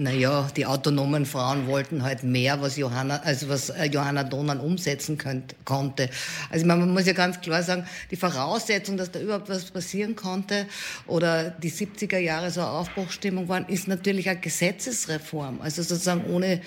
Naja, 0.00 0.48
die 0.56 0.64
autonomen 0.64 1.26
Frauen 1.26 1.66
wollten 1.66 2.04
halt 2.04 2.22
mehr, 2.22 2.62
was 2.62 2.76
Johanna, 2.76 3.20
also 3.24 3.48
was 3.48 3.70
äh, 3.70 3.86
Johanna 3.86 4.22
Donan 4.22 4.60
umsetzen 4.60 5.18
könnt, 5.18 5.56
konnte. 5.64 6.08
Also 6.50 6.66
man 6.66 6.88
muss 6.92 7.06
ja 7.06 7.14
ganz 7.14 7.40
klar 7.40 7.64
sagen, 7.64 7.84
die 8.12 8.14
Voraussetzung, 8.14 8.96
dass 8.96 9.10
da 9.10 9.18
überhaupt 9.18 9.48
was 9.48 9.64
passieren 9.72 10.14
konnte 10.14 10.66
oder 11.08 11.50
die 11.50 11.72
70er 11.72 12.18
Jahre 12.18 12.52
so 12.52 12.60
eine 12.60 12.70
Aufbruchstimmung 12.70 13.48
waren, 13.48 13.66
ist 13.66 13.88
natürlich 13.88 14.30
eine 14.30 14.38
Gesetzesreform. 14.38 15.60
Also 15.62 15.82
sozusagen 15.82 16.26
ohne 16.32 16.60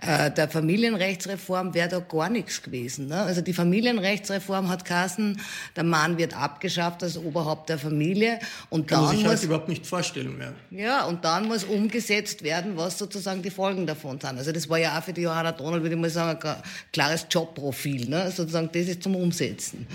äh, 0.00 0.30
der 0.30 0.48
Familienrechtsreform 0.48 1.74
wäre 1.74 1.90
da 1.90 1.98
gar 1.98 2.30
nichts 2.30 2.62
gewesen. 2.62 3.08
Ne? 3.08 3.20
Also 3.20 3.42
die 3.42 3.52
Familienrechtsreform 3.52 4.70
hat 4.70 4.86
Kassen, 4.86 5.42
der 5.76 5.84
Mann 5.84 6.16
wird 6.16 6.34
abgeschafft 6.34 7.02
als 7.02 7.18
Oberhaupt 7.18 7.68
der 7.68 7.78
Familie 7.78 8.38
und 8.70 8.88
Kann 8.88 9.00
dann 9.00 9.04
man 9.04 9.14
sich 9.14 9.24
muss 9.24 9.32
halt 9.34 9.42
überhaupt 9.42 9.68
nicht 9.68 9.86
vorstellen 9.86 10.38
mehr. 10.38 10.54
Ja, 10.70 11.04
und 11.04 11.26
dann 11.26 11.48
muss 11.48 11.64
umgesetzt 11.64 12.42
werden, 12.42 12.77
was 12.78 12.96
sozusagen 12.96 13.42
die 13.42 13.50
Folgen 13.50 13.86
davon 13.86 14.18
sind. 14.20 14.38
Also 14.38 14.52
das 14.52 14.68
war 14.68 14.78
ja 14.78 14.98
auch 14.98 15.02
für 15.02 15.12
die 15.12 15.22
Johanna 15.22 15.52
Donald, 15.52 15.82
würde 15.82 15.94
ich 15.94 16.00
mal 16.00 16.08
sagen, 16.08 16.38
ein 16.42 16.56
klares 16.92 17.26
Jobprofil. 17.28 18.08
Ne? 18.08 18.30
Sozusagen 18.30 18.70
das 18.72 18.86
ist 18.86 19.02
zum 19.02 19.16
Umsetzen. 19.16 19.86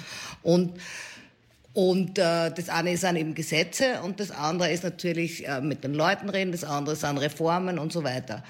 Und 0.43 0.73
und 1.73 2.19
äh, 2.19 2.51
das 2.51 2.69
eine 2.69 2.95
sind 2.97 3.15
eben 3.15 3.33
Gesetze 3.33 3.99
und 4.03 4.19
das 4.19 4.29
andere 4.29 4.71
ist 4.71 4.83
natürlich 4.83 5.47
äh, 5.47 5.59
mit 5.59 5.83
den 5.83 5.95
Leuten 5.95 6.29
reden, 6.29 6.51
das 6.51 6.63
andere 6.63 6.95
sind 6.95 7.17
Reformen 7.17 7.79
und 7.79 7.91
so 7.91 8.03
weiter. 8.03 8.43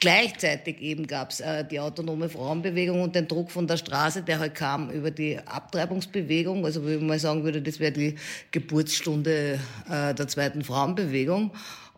Gleichzeitig 0.00 0.80
eben 0.80 1.06
gab 1.06 1.30
es 1.30 1.40
äh, 1.40 1.64
die 1.64 1.80
autonome 1.80 2.28
Frauenbewegung 2.28 3.00
und 3.00 3.14
den 3.14 3.28
Druck 3.28 3.50
von 3.50 3.66
der 3.66 3.78
Straße, 3.78 4.22
der 4.22 4.38
halt 4.38 4.54
kam 4.54 4.90
über 4.90 5.10
die 5.10 5.38
Abtreibungsbewegung. 5.38 6.64
Also 6.66 6.86
wie 6.86 6.98
man 6.98 7.18
sagen 7.18 7.44
würde, 7.44 7.62
das 7.62 7.80
wäre 7.80 7.92
die 7.92 8.14
Geburtsstunde 8.50 9.58
äh, 9.90 10.14
der 10.14 10.28
zweiten 10.28 10.62
Frauenbewegung. 10.62 11.50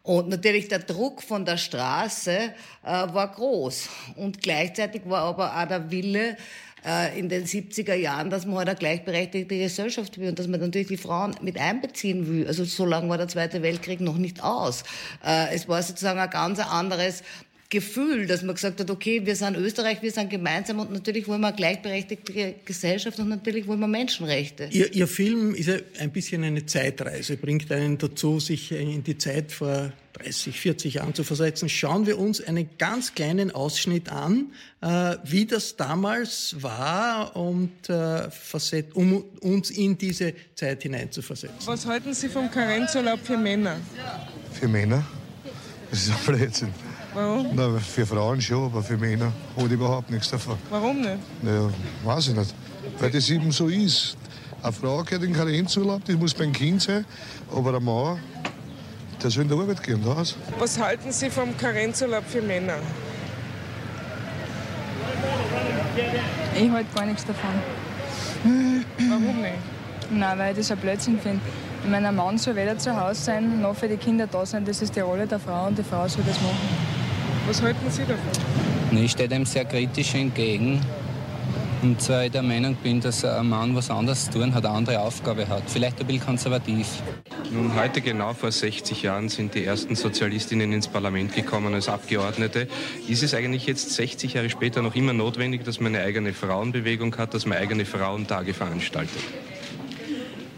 Und 0.09 0.31
natürlich 0.31 0.69
der 0.69 0.79
Druck 0.79 1.23
von 1.23 1.45
der 1.45 1.59
Straße 1.59 2.31
äh, 2.33 2.51
war 2.83 3.31
groß. 3.31 3.91
Und 4.17 4.41
gleichzeitig 4.41 5.03
war 5.05 5.21
aber 5.25 5.55
auch 5.55 5.69
der 5.69 5.91
Wille, 5.91 6.39
äh, 6.83 7.19
in 7.19 7.29
den 7.29 7.45
70er 7.45 7.95
Jahren, 7.95 8.31
dass 8.31 8.47
man 8.47 8.57
halt 8.57 8.69
eine 8.69 8.79
gleichberechtigte 8.79 9.59
Gesellschaft 9.59 10.19
will 10.19 10.31
und 10.31 10.39
dass 10.39 10.47
man 10.47 10.61
natürlich 10.61 10.89
die 10.89 10.97
Frauen 10.97 11.35
mit 11.43 11.59
einbeziehen 11.59 12.27
will. 12.29 12.47
Also 12.47 12.65
so 12.65 12.87
lange 12.87 13.09
war 13.09 13.19
der 13.19 13.29
Zweite 13.29 13.63
Weltkrieg 13.63 14.01
noch 14.01 14.17
nicht 14.17 14.43
aus. 14.43 14.85
Äh, 15.23 15.55
es 15.55 15.69
war 15.69 15.83
sozusagen 15.83 16.21
ein 16.21 16.31
ganz 16.31 16.59
anderes 16.61 17.23
Gefühl, 17.71 18.27
dass 18.27 18.43
man 18.43 18.55
gesagt 18.55 18.81
hat, 18.81 18.91
okay, 18.91 19.27
wir 19.27 19.37
sind 19.37 19.55
Österreich, 19.55 20.01
wir 20.01 20.11
sind 20.11 20.31
gemeinsam 20.31 20.79
und 20.79 20.91
natürlich 20.91 21.29
wollen 21.29 21.43
wir 21.43 21.49
eine 21.49 21.57
gleichberechtigte 21.57 22.55
Gesellschaft 22.65 23.19
und 23.19 23.29
natürlich 23.29 23.67
wollen 23.67 23.81
wir 23.81 23.87
Menschenrechte. 23.87 24.71
Ihr, 24.73 24.95
Ihr 24.95 25.07
Film 25.07 25.55
ist 25.55 25.67
ja 25.67 25.75
ein 25.99 26.11
bisschen 26.11 26.45
eine 26.45 26.65
Zeitreise, 26.65 27.37
bringt 27.37 27.71
einen 27.71 27.99
dazu, 27.99 28.41
sich 28.41 28.73
in 28.73 29.05
die 29.05 29.19
Zeit 29.19 29.53
vor 29.53 29.93
30, 30.15 30.59
40 30.59 30.95
Jahren 30.95 31.13
zu 31.13 31.25
versetzen. 31.25 31.69
Schauen 31.69 32.07
wir 32.07 32.19
uns 32.19 32.41
einen 32.41 32.71
ganz 32.79 33.15
kleinen 33.15 33.51
Ausschnitt 33.51 34.11
an, 34.11 34.47
äh, 34.81 35.17
wie 35.25 35.45
das 35.45 35.77
damals 35.77 36.57
war 36.61 37.37
und 37.37 37.91
äh, 37.91 38.31
um 38.95 39.25
uns 39.41 39.71
in 39.71 39.99
diese 39.99 40.33
Zeit 40.55 40.85
hineinzuversetzen. 40.85 41.67
Was 41.67 41.85
halten 41.85 42.15
Sie 42.15 42.31
vom 42.31 42.51
Karenzurlaub 42.51 43.21
für 43.23 43.37
Männer? 43.37 43.77
Für 44.55 44.69
Männer? 44.69 45.07
Das 45.91 46.07
ist 46.07 46.11
ein 46.11 46.35
Blödsinn. 46.35 46.88
Warum? 47.15 47.49
Na, 47.55 47.79
für 47.79 48.07
Frauen 48.07 48.41
schon, 48.41 48.67
aber 48.67 48.83
für 48.83 48.97
Männer 48.97 49.33
hat 49.57 49.71
überhaupt 49.71 50.11
nichts 50.11 50.31
davon. 50.31 50.57
Warum 50.71 51.01
nicht? 51.01 51.19
Naja, 51.43 51.71
weiß 52.05 52.29
ich 52.29 52.35
nicht. 52.35 52.55
Weil 52.99 53.11
das 53.11 53.29
eben 53.31 53.51
so 53.51 53.69
ist. 53.69 54.17
Eine 54.63 54.73
Frau 54.73 55.03
geht 55.05 55.23
in 55.23 55.33
Karenzurlaub, 55.33 56.05
das 56.05 56.17
muss 56.17 56.35
beim 56.35 56.53
Kind 56.53 56.83
sein, 56.83 57.05
aber 57.55 57.77
ein 57.77 57.85
Mann, 57.85 58.19
der 59.23 59.31
soll 59.31 59.45
in 59.45 59.49
der 59.49 59.59
Arbeit 59.59 59.83
gehen. 59.83 60.03
Das. 60.05 60.35
Was 60.59 60.79
halten 60.81 61.13
Sie 61.13 61.31
vom 61.31 61.57
Karenzurlaub 61.57 62.25
für 62.27 62.43
Männer? 62.43 62.79
Ich 66.55 66.71
halte 66.71 66.95
gar 66.95 67.07
nichts 67.07 67.25
davon. 67.25 67.51
Warum 69.09 69.41
nicht? 69.43 69.55
Nein, 70.11 70.39
weil 70.39 70.53
ich 70.53 70.59
das 70.59 70.71
ein 70.73 70.79
Blödsinn 70.79 71.21
finde. 71.21 71.41
Ich 71.85 71.91
meine, 71.91 72.09
ein 72.09 72.17
Mann 72.17 72.39
soll 72.39 72.57
weder 72.57 72.77
zu 72.79 72.99
Hause 72.99 73.21
sein, 73.21 73.61
noch 73.61 73.77
für 73.77 73.89
die 73.89 73.97
Kinder 73.97 74.27
da 74.27 74.45
sein. 74.45 74.65
Das 74.65 74.83
ist 74.83 74.97
die 74.97 75.01
Rolle 75.01 75.27
der 75.27 75.39
Frau 75.39 75.67
und 75.67 75.79
die 75.79 75.85
Frau 75.85 76.09
soll 76.09 76.25
das 76.27 76.37
machen. 76.41 76.98
Was 77.49 77.63
halten 77.63 77.91
Sie 77.91 78.03
davon? 78.03 79.03
Ich 79.03 79.13
stehe 79.13 79.27
dem 79.27 79.47
sehr 79.47 79.65
kritisch 79.65 80.15
entgegen. 80.15 80.83
Und 81.81 81.99
zwar 82.03 82.27
ich 82.27 82.31
der 82.31 82.43
Meinung 82.43 82.75
bin, 82.75 83.01
dass 83.01 83.25
ein 83.25 83.49
Mann 83.49 83.75
was 83.75 83.89
anderes 83.89 84.29
tun 84.29 84.53
hat, 84.55 84.67
eine 84.67 84.75
andere 84.75 85.01
Aufgabe 85.01 85.49
hat. 85.49 85.63
Vielleicht 85.67 85.99
ein 85.99 86.07
bisschen 86.07 86.27
konservativ. 86.27 86.87
Nun, 87.51 87.75
heute 87.75 88.03
genau 88.03 88.35
vor 88.35 88.53
60 88.53 89.01
Jahren 89.01 89.31
sind 89.31 89.55
die 89.55 89.65
ersten 89.65 89.97
Sozialistinnen 89.97 90.71
ins 90.75 90.89
Parlament 90.89 91.35
gekommen 91.35 91.73
als 91.73 91.89
Abgeordnete. 91.89 92.69
Ist 93.09 93.23
es 93.23 93.33
eigentlich 93.33 93.65
jetzt 93.65 93.95
60 93.95 94.35
Jahre 94.35 94.51
später 94.51 94.83
noch 94.83 94.95
immer 94.95 95.15
notwendig, 95.15 95.65
dass 95.65 95.81
man 95.81 95.95
eine 95.95 96.05
eigene 96.05 96.35
Frauenbewegung 96.35 97.17
hat, 97.17 97.33
dass 97.33 97.47
man 97.47 97.57
eigene 97.57 97.87
Frauentage 97.87 98.53
veranstaltet? 98.53 99.23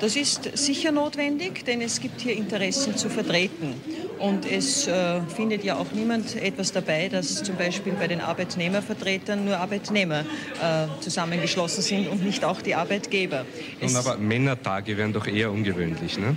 Das 0.01 0.17
ist 0.17 0.57
sicher 0.57 0.91
notwendig, 0.91 1.65
denn 1.65 1.83
es 1.83 2.01
gibt 2.01 2.23
hier 2.23 2.35
Interessen 2.35 2.97
zu 2.97 3.11
vertreten. 3.11 3.75
Und 4.21 4.45
es 4.45 4.87
äh, 4.87 5.23
findet 5.35 5.65
ja 5.65 5.77
auch 5.77 5.93
niemand 5.93 6.37
etwas 6.37 6.73
dabei, 6.73 7.09
dass 7.09 7.43
zum 7.43 7.57
Beispiel 7.57 7.95
bei 7.95 8.07
den 8.07 8.21
Arbeitnehmervertretern 8.21 9.47
nur 9.47 9.57
Arbeitnehmer 9.57 10.21
äh, 10.21 10.87
zusammengeschlossen 11.01 11.83
sind 11.83 12.07
und 12.07 12.23
nicht 12.23 12.45
auch 12.45 12.61
die 12.61 12.75
Arbeitgeber. 12.75 13.47
Nun, 13.81 13.97
aber 13.97 14.19
Männertage 14.19 14.99
wären 14.99 15.15
doch 15.15 15.27
eher 15.27 15.51
ungewöhnlich, 15.51 16.19
ne? 16.19 16.37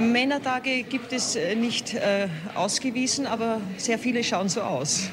Männertage 0.00 0.82
gibt 0.82 1.12
es 1.12 1.36
äh, 1.36 1.54
nicht 1.54 1.94
äh, 1.94 2.26
ausgewiesen, 2.56 3.26
aber 3.26 3.60
sehr 3.76 3.98
viele 4.00 4.24
schauen 4.24 4.48
so 4.48 4.62
aus. 4.62 5.10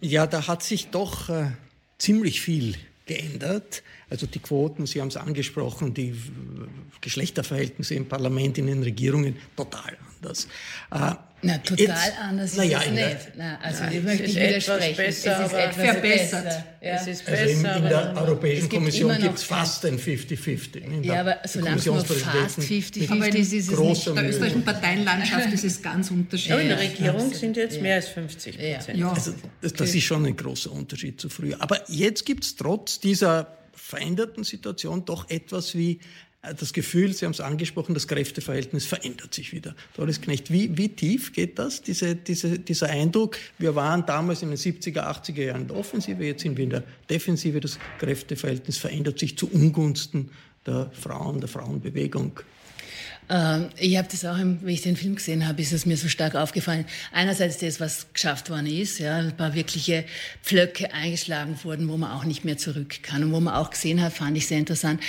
Ja, 0.00 0.26
da 0.26 0.46
hat 0.46 0.62
sich 0.62 0.88
doch 0.88 1.28
äh, 1.28 1.50
ziemlich 1.98 2.40
viel 2.40 2.76
geändert. 3.04 3.82
Also 4.10 4.26
die 4.26 4.38
Quoten, 4.38 4.86
Sie 4.86 5.00
haben 5.00 5.08
es 5.08 5.16
angesprochen, 5.16 5.94
die 5.94 6.14
Geschlechterverhältnisse 7.00 7.94
im 7.94 8.06
Parlament, 8.06 8.58
in 8.58 8.66
den 8.66 8.82
Regierungen, 8.82 9.36
total 9.56 9.96
anders. 10.24 10.48
Äh, 10.90 11.14
Na, 11.42 11.58
total 11.58 11.78
Jetzt, 11.78 12.18
anders 12.20 12.52
ist 12.52 12.64
ja, 12.64 12.80
es 12.80 12.90
nicht. 12.90 13.32
Na, 13.36 13.58
also 13.60 13.82
Nein, 13.82 13.92
ich 13.98 14.02
möchte 14.02 14.22
ich 14.24 14.34
widersprechen. 14.34 14.96
Besser, 14.96 15.40
es 15.40 15.46
ist 15.46 15.58
etwas 15.58 15.76
verbessert. 15.76 16.64
Ja. 16.80 16.94
Es 16.94 17.06
ist 17.06 17.28
also 17.28 17.42
besser, 17.44 17.76
in, 17.76 17.82
in 17.82 17.88
der 17.88 18.16
Europäischen 18.16 18.68
Kommission 18.68 19.18
gibt 19.20 19.38
es 19.38 19.42
fast 19.44 19.84
ein 19.84 19.98
50-50. 19.98 21.02
Ja, 21.02 21.20
aber 21.20 21.36
solange 21.44 21.76
es 21.76 21.86
nur 21.86 22.04
fast 22.04 22.58
50-50 22.58 23.10
aber 23.10 23.28
ist, 23.28 23.52
ist 23.52 23.72
es 23.72 23.78
nicht. 23.78 24.06
In 24.06 24.14
der 24.14 24.28
österreichischen 24.28 24.64
Parteienlandschaft 24.64 25.52
ist 25.52 25.64
es 25.64 25.82
ganz 25.82 26.10
unterschiedlich. 26.10 26.52
Aber 26.52 26.62
in 26.62 26.68
der 26.68 26.80
Regierung 26.80 27.34
sind 27.34 27.56
jetzt 27.56 27.80
mehr 27.80 27.96
als 27.96 28.08
50 28.08 28.56
Prozent. 28.56 28.98
Ja. 28.98 29.12
Also 29.12 29.34
das, 29.60 29.74
das 29.74 29.94
ist 29.94 30.04
schon 30.04 30.24
ein 30.24 30.36
großer 30.36 30.72
Unterschied 30.72 31.20
zu 31.20 31.28
früher. 31.28 31.60
Aber 31.60 31.82
jetzt 31.88 32.24
gibt 32.24 32.44
es 32.44 32.56
trotz 32.56 33.00
dieser 33.00 33.63
veränderten 33.76 34.44
Situation 34.44 35.04
doch 35.04 35.28
etwas 35.30 35.74
wie 35.74 36.00
äh, 36.42 36.54
das 36.54 36.72
Gefühl, 36.72 37.12
Sie 37.12 37.24
haben 37.24 37.32
es 37.32 37.40
angesprochen, 37.40 37.94
das 37.94 38.08
Kräfteverhältnis 38.08 38.86
verändert 38.86 39.34
sich 39.34 39.52
wieder. 39.52 39.74
Doris 39.96 40.20
Knecht, 40.20 40.52
wie, 40.52 40.76
wie 40.76 40.90
tief 40.90 41.32
geht 41.32 41.58
das, 41.58 41.82
diese, 41.82 42.14
diese, 42.14 42.58
dieser 42.58 42.90
Eindruck? 42.90 43.38
Wir 43.58 43.74
waren 43.74 44.04
damals 44.06 44.42
in 44.42 44.50
den 44.50 44.58
70er, 44.58 45.00
80er 45.00 45.42
Jahren 45.42 45.62
in 45.62 45.68
der 45.68 45.76
Offensive, 45.76 46.24
jetzt 46.24 46.42
sind 46.42 46.56
wir 46.56 46.64
in 46.64 46.70
der 46.70 46.84
Defensive. 47.08 47.60
Das 47.60 47.78
Kräfteverhältnis 47.98 48.78
verändert 48.78 49.18
sich 49.18 49.36
zu 49.36 49.50
Ungunsten 49.50 50.30
der 50.66 50.90
Frauen, 50.92 51.40
der 51.40 51.48
Frauenbewegung. 51.48 52.40
Ähm, 53.30 53.70
ich 53.78 53.96
habe 53.96 54.08
das 54.10 54.24
auch, 54.24 54.36
wenn 54.36 54.60
ich 54.66 54.82
den 54.82 54.96
Film 54.96 55.14
gesehen 55.14 55.46
habe, 55.48 55.60
ist 55.62 55.72
es 55.72 55.86
mir 55.86 55.96
so 55.96 56.08
stark 56.08 56.34
aufgefallen. 56.34 56.84
Einerseits 57.12 57.58
das, 57.58 57.80
was 57.80 58.06
geschafft 58.12 58.50
worden 58.50 58.66
ist, 58.66 58.98
ja, 58.98 59.16
ein 59.16 59.36
paar 59.36 59.54
wirkliche 59.54 60.04
Pflöcke 60.42 60.92
eingeschlagen 60.92 61.58
wurden, 61.62 61.88
wo 61.88 61.96
man 61.96 62.10
auch 62.10 62.24
nicht 62.24 62.44
mehr 62.44 62.58
zurück 62.58 63.02
kann 63.02 63.24
und 63.24 63.32
wo 63.32 63.40
man 63.40 63.54
auch 63.54 63.70
gesehen 63.70 64.02
hat, 64.02 64.12
fand 64.12 64.36
ich 64.36 64.46
sehr 64.46 64.58
interessant. 64.58 65.00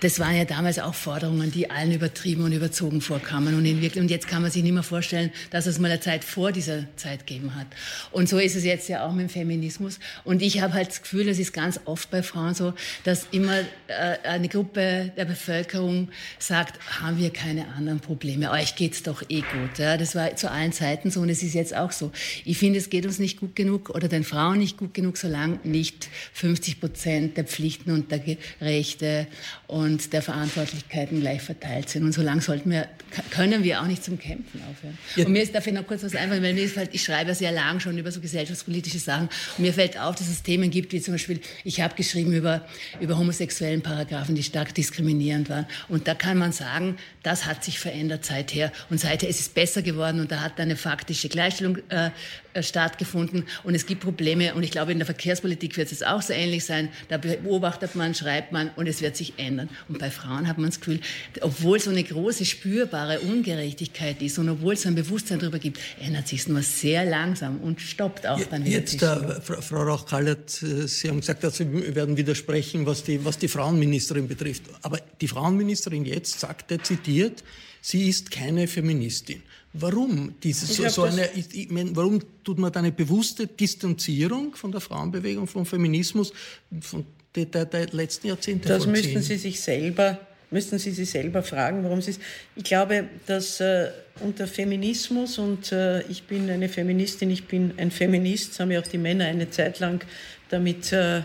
Das 0.00 0.18
waren 0.18 0.36
ja 0.36 0.44
damals 0.44 0.78
auch 0.78 0.94
Forderungen, 0.94 1.50
die 1.50 1.70
allen 1.70 1.92
übertrieben 1.92 2.42
und 2.42 2.52
überzogen 2.52 3.00
vorkamen 3.00 3.54
und, 3.54 3.64
in 3.64 3.80
wirklich, 3.80 4.02
und 4.02 4.10
jetzt 4.10 4.28
kann 4.28 4.42
man 4.42 4.50
sich 4.50 4.62
nicht 4.62 4.72
mehr 4.72 4.82
vorstellen, 4.82 5.30
dass 5.50 5.66
es 5.66 5.78
mal 5.78 5.90
eine 5.90 6.00
Zeit 6.00 6.24
vor 6.24 6.52
dieser 6.52 6.84
Zeit 6.96 7.26
gegeben 7.26 7.54
hat. 7.54 7.68
Und 8.10 8.28
so 8.28 8.38
ist 8.38 8.56
es 8.56 8.64
jetzt 8.64 8.88
ja 8.88 9.06
auch 9.06 9.12
mit 9.12 9.28
dem 9.28 9.30
Feminismus. 9.30 10.00
Und 10.24 10.42
ich 10.42 10.60
habe 10.60 10.74
halt 10.74 10.88
das 10.88 11.02
Gefühl, 11.02 11.28
es 11.28 11.38
ist 11.38 11.52
ganz 11.52 11.80
oft 11.86 12.10
bei 12.10 12.22
Frauen 12.22 12.54
so, 12.54 12.74
dass 13.04 13.26
immer 13.30 13.60
äh, 13.86 14.18
eine 14.24 14.48
Gruppe 14.48 15.12
der 15.16 15.24
Bevölkerung 15.24 16.08
sagt, 16.38 16.78
haben 17.00 17.18
wir 17.18 17.30
keine 17.30 17.44
keine 17.54 17.74
anderen 17.74 18.00
Probleme. 18.00 18.50
Euch 18.50 18.74
geht's 18.74 19.02
doch 19.02 19.22
eh 19.28 19.40
gut. 19.40 19.78
Ja, 19.78 19.96
das 19.96 20.14
war 20.14 20.34
zu 20.36 20.50
allen 20.50 20.72
Zeiten 20.72 21.10
so 21.10 21.20
und 21.20 21.28
es 21.28 21.42
ist 21.42 21.54
jetzt 21.54 21.76
auch 21.76 21.92
so. 21.92 22.10
Ich 22.44 22.58
finde, 22.58 22.78
es 22.78 22.90
geht 22.90 23.06
uns 23.06 23.18
nicht 23.18 23.38
gut 23.38 23.54
genug 23.54 23.90
oder 23.90 24.08
den 24.08 24.24
Frauen 24.24 24.58
nicht 24.58 24.76
gut 24.76 24.94
genug, 24.94 25.16
solange 25.16 25.60
nicht 25.62 26.08
50 26.32 26.80
Prozent 26.80 27.36
der 27.36 27.44
Pflichten 27.44 27.90
und 27.90 28.10
der 28.10 28.22
Rechte 28.60 29.26
und 29.66 29.93
der 30.12 30.22
Verantwortlichkeiten 30.22 31.20
gleich 31.20 31.42
verteilt 31.42 31.88
sind. 31.88 32.04
Und 32.04 32.12
solange 32.12 32.40
sollten 32.40 32.70
wir, 32.70 32.88
können 33.30 33.64
wir 33.64 33.80
auch 33.80 33.86
nicht 33.86 34.04
zum 34.04 34.18
Kämpfen 34.18 34.60
aufhören. 34.70 34.98
Ja. 35.16 35.26
Und 35.26 35.32
mir 35.32 35.42
ist 35.42 35.54
dafür 35.54 35.72
noch 35.72 35.86
kurz 35.86 36.02
was 36.02 36.14
einfallen, 36.14 36.42
weil 36.42 36.54
mir 36.54 36.64
ist 36.64 36.76
halt, 36.76 36.90
ich 36.92 37.02
schreibe 37.02 37.30
ja 37.30 37.34
sehr 37.34 37.52
lang 37.52 37.80
schon 37.80 37.96
über 37.98 38.10
so 38.10 38.20
gesellschaftspolitische 38.20 38.98
Sachen 38.98 39.28
und 39.56 39.62
mir 39.62 39.72
fällt 39.72 39.98
auf, 39.98 40.14
dass 40.16 40.28
es 40.28 40.42
Themen 40.42 40.70
gibt, 40.70 40.92
wie 40.92 41.00
zum 41.00 41.14
Beispiel, 41.14 41.40
ich 41.64 41.80
habe 41.80 41.94
geschrieben 41.94 42.32
über, 42.32 42.66
über 43.00 43.18
homosexuellen 43.18 43.82
Paragraphen, 43.82 44.34
die 44.34 44.42
stark 44.42 44.74
diskriminierend 44.74 45.48
waren. 45.48 45.66
Und 45.88 46.08
da 46.08 46.14
kann 46.14 46.38
man 46.38 46.52
sagen, 46.52 46.96
das 47.22 47.46
hat 47.46 47.64
sich 47.64 47.78
verändert 47.78 48.24
seither. 48.24 48.72
Und 48.90 49.00
seither 49.00 49.28
ist 49.28 49.40
es 49.40 49.48
besser 49.48 49.82
geworden 49.82 50.20
und 50.20 50.30
da 50.30 50.40
hat 50.40 50.58
eine 50.60 50.76
faktische 50.76 51.28
Gleichstellung 51.28 51.78
äh, 51.88 52.10
äh, 52.54 52.62
stattgefunden. 52.62 53.44
Und 53.64 53.74
es 53.74 53.84
gibt 53.84 54.02
Probleme 54.02 54.54
und 54.54 54.62
ich 54.62 54.70
glaube, 54.70 54.92
in 54.92 54.98
der 54.98 55.06
Verkehrspolitik 55.06 55.76
wird 55.76 55.90
es 55.90 56.02
auch 56.02 56.22
so 56.22 56.32
ähnlich 56.32 56.64
sein. 56.64 56.88
Da 57.08 57.18
beobachtet 57.18 57.96
man, 57.96 58.14
schreibt 58.14 58.52
man 58.52 58.70
und 58.76 58.86
es 58.86 59.02
wird 59.02 59.16
sich 59.16 59.34
ändern. 59.38 59.68
Und 59.88 59.98
bei 59.98 60.10
Frauen 60.10 60.48
hat 60.48 60.58
man 60.58 60.70
das 60.70 60.80
Gefühl, 60.80 61.00
obwohl 61.40 61.80
so 61.80 61.90
eine 61.90 62.04
große 62.04 62.44
spürbare 62.44 63.20
Ungerechtigkeit 63.20 64.22
ist 64.22 64.38
und 64.38 64.48
obwohl 64.48 64.74
es 64.74 64.86
ein 64.86 64.94
Bewusstsein 64.94 65.38
darüber 65.38 65.58
gibt, 65.58 65.78
ändert 66.00 66.28
sich 66.28 66.40
es 66.40 66.48
nur 66.48 66.62
sehr 66.62 67.04
langsam 67.04 67.60
und 67.60 67.80
stoppt 67.80 68.26
auch 68.26 68.40
dann 68.44 68.64
wieder. 68.64 68.78
Jetzt, 68.78 69.02
äh, 69.02 69.40
Frau 69.40 69.82
Rauch-Kallert, 69.82 70.62
äh, 70.62 70.86
Sie 70.86 71.08
haben 71.08 71.20
gesagt, 71.20 71.44
dass 71.44 71.56
Sie 71.56 71.94
werden 71.94 72.16
widersprechen, 72.16 72.86
was 72.86 73.02
die, 73.04 73.24
was 73.24 73.38
die 73.38 73.48
Frauenministerin 73.48 74.28
betrifft. 74.28 74.62
Aber 74.82 74.98
die 75.20 75.28
Frauenministerin 75.28 76.04
jetzt 76.04 76.40
sagte, 76.40 76.80
zitiert, 76.80 77.42
sie 77.84 78.08
ist 78.08 78.30
keine 78.30 78.66
Feministin. 78.66 79.42
Warum 79.74 80.34
diese, 80.42 80.66
so, 80.66 80.88
so 80.88 81.02
eine, 81.02 81.30
ich, 81.32 81.52
ich 81.54 81.70
mein, 81.70 81.94
warum 81.94 82.20
tut 82.44 82.58
man 82.58 82.72
da 82.72 82.80
eine 82.80 82.92
bewusste 82.92 83.46
Distanzierung 83.46 84.54
von 84.54 84.72
der 84.72 84.80
Frauenbewegung, 84.80 85.46
vom 85.46 85.66
Feminismus, 85.66 86.32
von 86.80 87.04
der, 87.34 87.46
der, 87.46 87.66
der 87.66 87.86
letzten 87.92 88.28
Jahrzehnte 88.28 88.68
Das 88.68 88.86
müssten 88.86 89.20
Sie 89.20 89.36
sich 89.36 89.60
selber 89.60 90.18
müssten 90.54 90.78
Sie 90.78 90.92
sich 90.92 91.10
selber 91.10 91.42
fragen, 91.42 91.82
warum 91.82 92.00
Sie 92.00 92.12
es. 92.12 92.20
Ich 92.54 92.62
glaube, 92.62 93.08
dass 93.26 93.60
äh, 93.60 93.90
unter 94.20 94.46
Feminismus 94.46 95.36
und 95.38 95.72
äh, 95.72 96.02
ich 96.02 96.22
bin 96.22 96.48
eine 96.48 96.68
Feministin, 96.68 97.30
ich 97.30 97.46
bin 97.46 97.74
ein 97.76 97.90
Feminist, 97.90 98.58
haben 98.60 98.70
ja 98.70 98.78
auch 98.80 98.86
die 98.86 98.98
Männer 98.98 99.24
eine 99.24 99.50
Zeit 99.50 99.80
lang 99.80 100.04
damit 100.50 100.92
äh, 100.92 101.22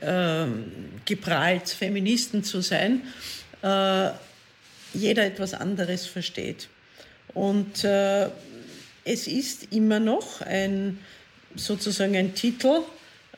ähm, 0.00 0.64
geprahlt, 1.04 1.68
Feministen 1.68 2.42
zu 2.42 2.60
sein. 2.60 3.02
Äh, 3.62 4.10
jeder 4.94 5.26
etwas 5.26 5.54
anderes 5.54 6.06
versteht. 6.06 6.68
Und 7.34 7.84
äh, 7.84 8.28
es 9.04 9.26
ist 9.28 9.72
immer 9.72 10.00
noch 10.00 10.40
ein, 10.42 10.98
sozusagen 11.54 12.16
ein 12.16 12.34
Titel, 12.34 12.80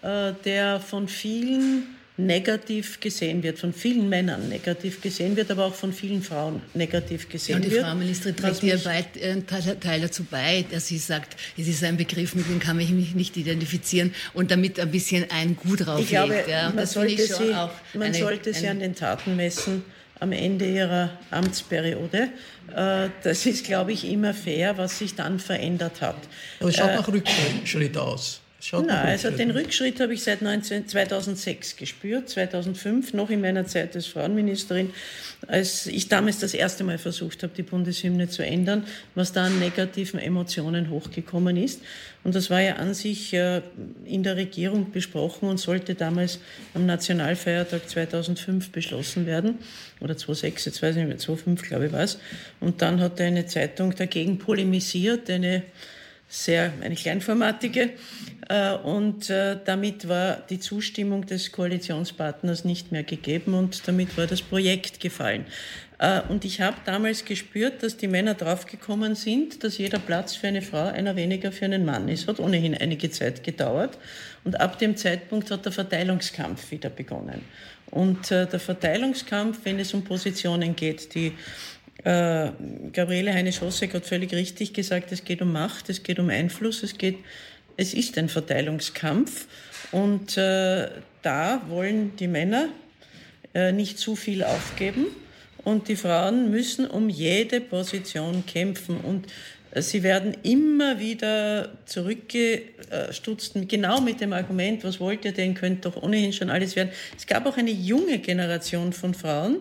äh, 0.02 0.32
der 0.44 0.80
von 0.80 1.06
vielen 1.06 1.93
negativ 2.16 3.00
gesehen 3.00 3.42
wird, 3.42 3.58
von 3.58 3.72
vielen 3.72 4.08
Männern 4.08 4.48
negativ 4.48 5.00
gesehen 5.00 5.36
wird, 5.36 5.50
aber 5.50 5.66
auch 5.66 5.74
von 5.74 5.92
vielen 5.92 6.22
Frauen 6.22 6.62
negativ 6.72 7.28
gesehen 7.28 7.62
wird. 7.62 7.72
Ja, 7.72 7.78
und 7.78 7.82
die 7.82 7.88
Frau 7.88 7.94
Ministerin 7.96 8.36
trägt 8.36 8.62
ja 8.62 8.84
weit 8.84 9.16
äh, 9.16 9.42
Teil 9.42 10.00
dazu 10.00 10.24
bei, 10.30 10.64
dass 10.70 10.86
sie 10.86 10.98
sagt, 10.98 11.36
es 11.58 11.66
ist 11.66 11.82
ein 11.82 11.96
Begriff, 11.96 12.36
mit 12.36 12.48
dem 12.48 12.60
kann 12.60 12.78
ich 12.78 12.90
mich 12.90 13.14
nicht 13.16 13.36
identifizieren 13.36 14.14
und 14.32 14.52
damit 14.52 14.78
ein 14.78 14.90
bisschen 14.92 15.28
ein 15.30 15.56
Gut 15.56 15.86
drauflegt. 15.86 16.02
Ich 16.02 16.08
glaube, 16.10 16.44
ja, 16.48 16.70
man 16.70 16.86
sollte, 16.86 17.26
sie, 17.26 17.50
man 17.94 18.02
eine, 18.02 18.14
sollte 18.14 18.54
sie 18.54 18.68
an 18.68 18.78
den 18.78 18.94
Taten 18.94 19.34
messen 19.34 19.82
am 20.20 20.30
Ende 20.30 20.66
ihrer 20.70 21.10
Amtsperiode. 21.32 22.28
Äh, 22.74 23.08
das 23.24 23.44
ist, 23.44 23.64
glaube 23.64 23.92
ich, 23.92 24.04
immer 24.08 24.32
fair, 24.34 24.78
was 24.78 24.98
sich 25.00 25.16
dann 25.16 25.40
verändert 25.40 26.00
hat. 26.00 26.16
Aber 26.60 26.68
es 26.68 26.76
schaut 26.76 26.90
äh, 26.90 26.96
nach 26.96 27.08
Rückschritt 27.08 27.96
aus. 27.96 28.40
Nein, 28.72 28.88
also 28.90 29.30
den 29.30 29.50
Rückschritt 29.50 30.00
habe 30.00 30.14
ich 30.14 30.22
seit 30.22 30.40
19, 30.40 30.88
2006 30.88 31.76
gespürt, 31.76 32.30
2005, 32.30 33.12
noch 33.12 33.28
in 33.28 33.42
meiner 33.42 33.66
Zeit 33.66 33.94
als 33.94 34.06
Frauenministerin, 34.06 34.90
als 35.46 35.86
ich 35.86 36.08
damals 36.08 36.38
das 36.38 36.54
erste 36.54 36.82
Mal 36.82 36.96
versucht 36.96 37.42
habe, 37.42 37.52
die 37.54 37.62
Bundeshymne 37.62 38.28
zu 38.28 38.44
ändern, 38.44 38.86
was 39.14 39.32
da 39.32 39.44
an 39.44 39.58
negativen 39.58 40.18
Emotionen 40.18 40.88
hochgekommen 40.88 41.58
ist. 41.58 41.82
Und 42.22 42.34
das 42.34 42.48
war 42.48 42.62
ja 42.62 42.76
an 42.76 42.94
sich 42.94 43.34
äh, 43.34 43.60
in 44.06 44.22
der 44.22 44.36
Regierung 44.36 44.92
besprochen 44.92 45.48
und 45.48 45.58
sollte 45.58 45.94
damals 45.94 46.38
am 46.72 46.86
Nationalfeiertag 46.86 47.86
2005 47.86 48.70
beschlossen 48.70 49.26
werden. 49.26 49.58
Oder 50.00 50.16
2006, 50.16 50.64
jetzt 50.64 50.82
weiß 50.82 50.92
ich 50.92 51.02
nicht 51.02 51.08
mehr, 51.08 51.18
2005 51.18 51.68
glaube 51.68 51.86
ich 51.86 51.92
war 51.92 52.00
es. 52.00 52.18
Und 52.60 52.80
dann 52.80 53.00
hat 53.00 53.20
eine 53.20 53.44
Zeitung 53.44 53.94
dagegen 53.94 54.38
polemisiert, 54.38 55.28
eine 55.28 55.64
sehr, 56.28 56.72
eine 56.80 56.94
kleinformatige. 56.94 57.90
Äh, 58.48 58.74
und 58.74 59.30
äh, 59.30 59.56
damit 59.64 60.08
war 60.08 60.42
die 60.48 60.60
Zustimmung 60.60 61.26
des 61.26 61.52
Koalitionspartners 61.52 62.64
nicht 62.64 62.92
mehr 62.92 63.04
gegeben 63.04 63.54
und 63.54 63.86
damit 63.86 64.16
war 64.16 64.26
das 64.26 64.42
Projekt 64.42 65.00
gefallen. 65.00 65.46
Äh, 65.98 66.20
und 66.28 66.44
ich 66.44 66.60
habe 66.60 66.76
damals 66.84 67.24
gespürt, 67.24 67.82
dass 67.82 67.96
die 67.96 68.08
Männer 68.08 68.34
draufgekommen 68.34 69.14
sind, 69.14 69.64
dass 69.64 69.78
jeder 69.78 69.98
Platz 69.98 70.34
für 70.34 70.48
eine 70.48 70.62
Frau 70.62 70.86
einer 70.86 71.16
weniger 71.16 71.52
für 71.52 71.64
einen 71.66 71.84
Mann 71.84 72.08
ist. 72.08 72.28
Hat 72.28 72.40
ohnehin 72.40 72.76
einige 72.76 73.10
Zeit 73.10 73.42
gedauert. 73.42 73.96
Und 74.42 74.60
ab 74.60 74.78
dem 74.78 74.96
Zeitpunkt 74.96 75.50
hat 75.50 75.64
der 75.64 75.72
Verteilungskampf 75.72 76.70
wieder 76.70 76.90
begonnen. 76.90 77.40
Und 77.90 78.30
der 78.30 78.48
Verteilungskampf, 78.48 79.60
wenn 79.62 79.78
es 79.78 79.94
um 79.94 80.02
Positionen 80.02 80.74
geht, 80.74 81.14
die 81.14 81.32
äh, 82.04 82.50
Gabriele 82.92 83.32
Heine-Schossek 83.32 83.94
hat 83.94 84.06
völlig 84.06 84.32
richtig 84.32 84.72
gesagt, 84.74 85.10
es 85.12 85.24
geht 85.24 85.40
um 85.40 85.52
Macht, 85.52 85.88
es 85.88 86.02
geht 86.02 86.18
um 86.18 86.28
Einfluss, 86.28 86.82
es 86.82 86.98
geht, 86.98 87.18
es 87.76 87.94
ist 87.94 88.18
ein 88.18 88.28
Verteilungskampf. 88.28 89.46
Und 89.90 90.36
äh, 90.36 90.88
da 91.22 91.62
wollen 91.68 92.16
die 92.16 92.28
Männer 92.28 92.68
äh, 93.54 93.72
nicht 93.72 93.98
zu 93.98 94.16
viel 94.16 94.44
aufgeben. 94.44 95.06
Und 95.64 95.88
die 95.88 95.96
Frauen 95.96 96.50
müssen 96.50 96.86
um 96.86 97.08
jede 97.08 97.60
Position 97.60 98.44
kämpfen. 98.46 98.98
Und 98.98 99.26
äh, 99.70 99.80
Sie 99.80 100.02
werden 100.02 100.36
immer 100.42 100.98
wieder 100.98 101.72
zurückgestutzt, 101.86 103.54
genau 103.68 104.00
mit 104.00 104.20
dem 104.20 104.32
Argument, 104.32 104.84
was 104.84 105.00
wollt 105.00 105.24
ihr 105.24 105.32
denn, 105.32 105.54
könnt 105.54 105.84
doch 105.84 106.02
ohnehin 106.02 106.32
schon 106.32 106.50
alles 106.50 106.76
werden. 106.76 106.90
Es 107.16 107.26
gab 107.26 107.46
auch 107.46 107.56
eine 107.56 107.70
junge 107.70 108.18
Generation 108.18 108.92
von 108.92 109.14
Frauen, 109.14 109.58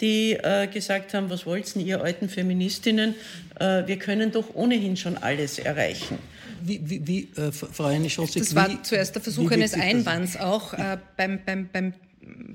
die 0.00 0.32
äh, 0.32 0.66
gesagt 0.66 1.14
haben, 1.14 1.30
was 1.30 1.46
wollt 1.46 1.74
ihr 1.76 2.02
alten 2.02 2.28
Feministinnen, 2.28 3.14
äh, 3.58 3.86
wir 3.86 3.98
können 3.98 4.32
doch 4.32 4.54
ohnehin 4.54 4.96
schon 4.96 5.16
alles 5.16 5.58
erreichen. 5.58 6.18
Wie, 6.62 6.80
wie, 6.84 7.06
wie 7.06 7.28
äh, 7.36 7.52
Frau 7.52 7.86
Heine 7.86 8.08
Das 8.08 8.54
war 8.54 8.82
zuerst 8.82 9.14
der 9.14 9.22
Versuch 9.22 9.50
eines 9.50 9.74
Einwands 9.74 10.36
auch 10.36 10.74
äh, 10.74 10.98
beim, 11.16 11.40
beim, 11.44 11.68
beim 11.72 11.92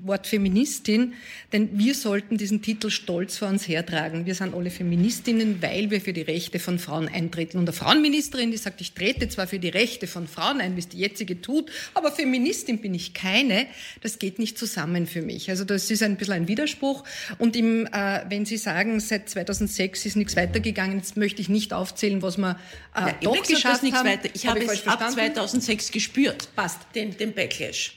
Wort 0.02 0.26
Feministin, 0.26 1.14
denn 1.52 1.78
wir 1.78 1.94
sollten 1.94 2.36
diesen 2.36 2.62
Titel 2.62 2.90
stolz 2.90 3.38
vor 3.38 3.48
uns 3.48 3.66
hertragen. 3.66 4.26
Wir 4.26 4.34
sind 4.34 4.54
alle 4.54 4.70
Feministinnen, 4.70 5.62
weil 5.62 5.90
wir 5.90 6.00
für 6.00 6.12
die 6.12 6.22
Rechte 6.22 6.58
von 6.58 6.78
Frauen 6.78 7.08
eintreten. 7.08 7.58
Und 7.58 7.68
eine 7.68 7.72
Frauenministerin, 7.72 8.50
die 8.50 8.56
sagt, 8.56 8.80
ich 8.80 8.92
trete 8.92 9.28
zwar 9.28 9.46
für 9.46 9.58
die 9.58 9.68
Rechte 9.68 10.06
von 10.06 10.28
Frauen 10.28 10.60
ein, 10.60 10.76
wie 10.76 10.80
es 10.80 10.88
die 10.88 10.98
jetzige 10.98 11.40
tut, 11.40 11.70
aber 11.94 12.12
Feministin 12.12 12.78
bin 12.78 12.94
ich 12.94 13.14
keine, 13.14 13.66
das 14.02 14.18
geht 14.18 14.38
nicht 14.38 14.58
zusammen 14.58 15.06
für 15.06 15.22
mich. 15.22 15.50
Also 15.50 15.64
das 15.64 15.90
ist 15.90 16.02
ein 16.02 16.16
bisschen 16.16 16.34
ein 16.34 16.48
Widerspruch. 16.48 17.04
Und 17.38 17.56
im, 17.56 17.86
äh, 17.86 18.24
wenn 18.28 18.44
Sie 18.44 18.56
sagen, 18.56 19.00
seit 19.00 19.28
2006 19.28 20.06
ist 20.06 20.16
nichts 20.16 20.36
weitergegangen, 20.36 20.98
jetzt 20.98 21.16
möchte 21.16 21.40
ich 21.40 21.48
nicht 21.48 21.72
aufzählen, 21.72 22.22
was 22.22 22.38
wir 22.38 22.58
äh, 22.94 23.00
ja, 23.00 23.14
doch 23.22 23.42
geschafft 23.42 23.82
haben. 23.92 24.08
Weiter. 24.08 24.28
Ich 24.34 24.46
habe, 24.46 24.60
habe 24.60 24.72
es 24.72 24.86
ab 24.86 25.10
2006 25.10 25.90
gespürt. 25.90 26.48
Passt. 26.54 26.80
Den, 26.94 27.16
den 27.16 27.32
Backlash. 27.32 27.96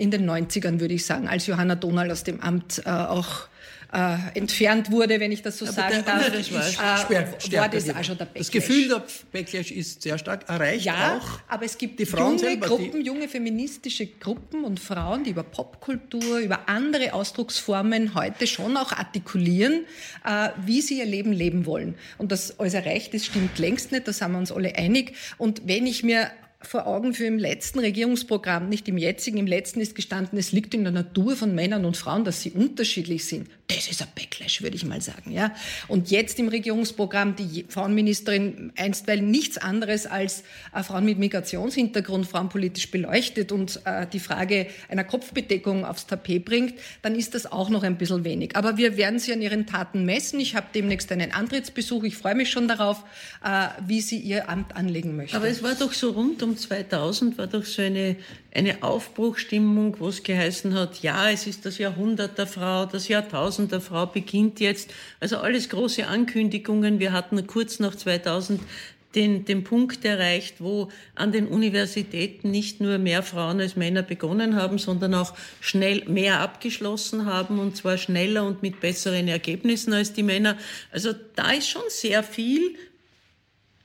In 0.00 0.10
den 0.10 0.28
90ern 0.28 0.80
würde 0.80 0.94
ich 0.94 1.04
sagen, 1.04 1.28
als 1.28 1.46
Johanna 1.46 1.74
Donald 1.74 2.10
aus 2.10 2.24
dem 2.24 2.40
Amt 2.40 2.80
äh, 2.86 2.88
auch 2.88 3.48
äh, 3.92 4.16
entfernt 4.32 4.90
wurde, 4.90 5.20
wenn 5.20 5.30
ich 5.30 5.42
das 5.42 5.58
so 5.58 5.66
Aber 5.66 5.74
sagen 5.74 6.02
darf, 6.06 6.26
äh, 6.26 7.56
war 7.58 7.68
das 7.68 7.90
auch 7.90 8.04
schon 8.04 8.16
der 8.16 8.24
Backlash. 8.24 8.46
Das 8.46 8.50
Gefühl 8.50 8.88
der 8.88 9.02
Backlash 9.30 9.70
ist 9.72 10.00
sehr 10.00 10.16
stark 10.16 10.48
erreicht 10.48 10.86
ja, 10.86 11.18
auch. 11.18 11.40
aber 11.48 11.66
es 11.66 11.76
gibt 11.76 12.00
die 12.00 12.06
Frauen 12.06 12.38
junge 12.38 12.38
selber, 12.38 12.66
Gruppen, 12.68 13.04
junge 13.04 13.28
feministische 13.28 14.06
Gruppen 14.06 14.64
und 14.64 14.80
Frauen, 14.80 15.24
die 15.24 15.30
über 15.30 15.42
Popkultur, 15.42 16.38
über 16.38 16.66
andere 16.70 17.12
Ausdrucksformen 17.12 18.14
heute 18.14 18.46
schon 18.46 18.78
auch 18.78 18.92
artikulieren, 18.92 19.84
äh, 20.24 20.48
wie 20.64 20.80
sie 20.80 21.00
ihr 21.00 21.04
Leben 21.04 21.32
leben 21.32 21.66
wollen. 21.66 21.94
Und 22.16 22.32
das 22.32 22.58
alles 22.58 22.72
erreicht 22.72 23.12
ist, 23.12 23.26
stimmt 23.26 23.58
längst 23.58 23.92
nicht, 23.92 24.08
da 24.08 24.14
sind 24.14 24.32
wir 24.32 24.38
uns 24.38 24.50
alle 24.50 24.76
einig. 24.76 25.14
Und 25.36 25.62
wenn 25.66 25.86
ich 25.86 26.02
mir 26.02 26.30
vor 26.62 26.86
Augen 26.86 27.14
für 27.14 27.24
im 27.24 27.38
letzten 27.38 27.78
Regierungsprogramm, 27.78 28.68
nicht 28.68 28.88
im 28.88 28.98
jetzigen, 28.98 29.38
im 29.38 29.46
letzten 29.46 29.80
ist 29.80 29.94
gestanden, 29.94 30.38
es 30.38 30.52
liegt 30.52 30.74
in 30.74 30.82
der 30.82 30.92
Natur 30.92 31.36
von 31.36 31.54
Männern 31.54 31.84
und 31.84 31.96
Frauen, 31.96 32.24
dass 32.24 32.42
sie 32.42 32.50
unterschiedlich 32.50 33.24
sind. 33.24 33.48
Das 33.74 33.88
ist 33.88 34.02
ein 34.02 34.08
Backlash, 34.14 34.62
würde 34.62 34.76
ich 34.76 34.84
mal 34.84 35.00
sagen. 35.00 35.32
Ja? 35.32 35.54
Und 35.88 36.10
jetzt 36.10 36.38
im 36.38 36.48
Regierungsprogramm 36.48 37.36
die 37.36 37.64
Frauenministerin 37.68 38.72
einstweilen 38.76 39.30
nichts 39.30 39.58
anderes 39.58 40.06
als 40.06 40.44
Frauen 40.82 41.04
mit 41.04 41.18
Migrationshintergrund, 41.18 42.26
frauenpolitisch 42.26 42.90
beleuchtet 42.90 43.52
und 43.52 43.80
äh, 43.84 44.06
die 44.06 44.20
Frage 44.20 44.66
einer 44.88 45.04
Kopfbedeckung 45.04 45.84
aufs 45.84 46.06
Tapet 46.06 46.44
bringt, 46.44 46.74
dann 47.02 47.14
ist 47.14 47.34
das 47.34 47.50
auch 47.50 47.68
noch 47.68 47.82
ein 47.82 47.96
bisschen 47.96 48.24
wenig. 48.24 48.56
Aber 48.56 48.76
wir 48.76 48.96
werden 48.96 49.18
sie 49.18 49.32
an 49.32 49.42
ihren 49.42 49.66
Taten 49.66 50.04
messen. 50.04 50.40
Ich 50.40 50.54
habe 50.54 50.66
demnächst 50.74 51.10
einen 51.12 51.32
Antrittsbesuch. 51.32 52.04
Ich 52.04 52.16
freue 52.16 52.34
mich 52.34 52.50
schon 52.50 52.68
darauf, 52.68 53.04
äh, 53.44 53.68
wie 53.86 54.00
sie 54.00 54.18
ihr 54.18 54.48
Amt 54.48 54.74
anlegen 54.76 55.16
möchte. 55.16 55.36
Aber 55.36 55.48
es 55.48 55.62
war 55.62 55.74
doch 55.74 55.92
so 55.92 56.10
rund 56.10 56.42
um 56.42 56.56
2000 56.56 57.38
war 57.38 57.46
doch 57.46 57.64
so 57.64 57.82
eine, 57.82 58.16
eine 58.54 58.82
Aufbruchstimmung, 58.82 59.96
wo 59.98 60.08
es 60.08 60.22
geheißen 60.22 60.74
hat, 60.74 61.02
ja, 61.02 61.30
es 61.30 61.46
ist 61.46 61.66
das 61.66 61.78
Jahrhundert 61.78 62.38
der 62.38 62.46
Frau, 62.46 62.86
das 62.86 63.08
Jahrtausend 63.08 63.59
der 63.68 63.80
Frau 63.80 64.06
beginnt 64.06 64.60
jetzt. 64.60 64.90
Also 65.20 65.38
alles 65.38 65.68
große 65.68 66.06
Ankündigungen. 66.06 66.98
Wir 66.98 67.12
hatten 67.12 67.46
kurz 67.46 67.78
nach 67.80 67.94
2000 67.94 68.60
den, 69.14 69.44
den 69.44 69.64
Punkt 69.64 70.04
erreicht, 70.04 70.56
wo 70.60 70.88
an 71.14 71.32
den 71.32 71.48
Universitäten 71.48 72.50
nicht 72.50 72.80
nur 72.80 72.98
mehr 72.98 73.22
Frauen 73.22 73.60
als 73.60 73.74
Männer 73.74 74.02
begonnen 74.02 74.54
haben, 74.54 74.78
sondern 74.78 75.14
auch 75.14 75.34
schnell 75.60 76.04
mehr 76.06 76.40
abgeschlossen 76.40 77.26
haben 77.26 77.58
und 77.58 77.76
zwar 77.76 77.98
schneller 77.98 78.44
und 78.44 78.62
mit 78.62 78.80
besseren 78.80 79.26
Ergebnissen 79.26 79.92
als 79.92 80.12
die 80.12 80.22
Männer. 80.22 80.56
Also 80.92 81.12
da 81.34 81.50
ist 81.50 81.68
schon 81.68 81.82
sehr 81.88 82.22
viel 82.22 82.76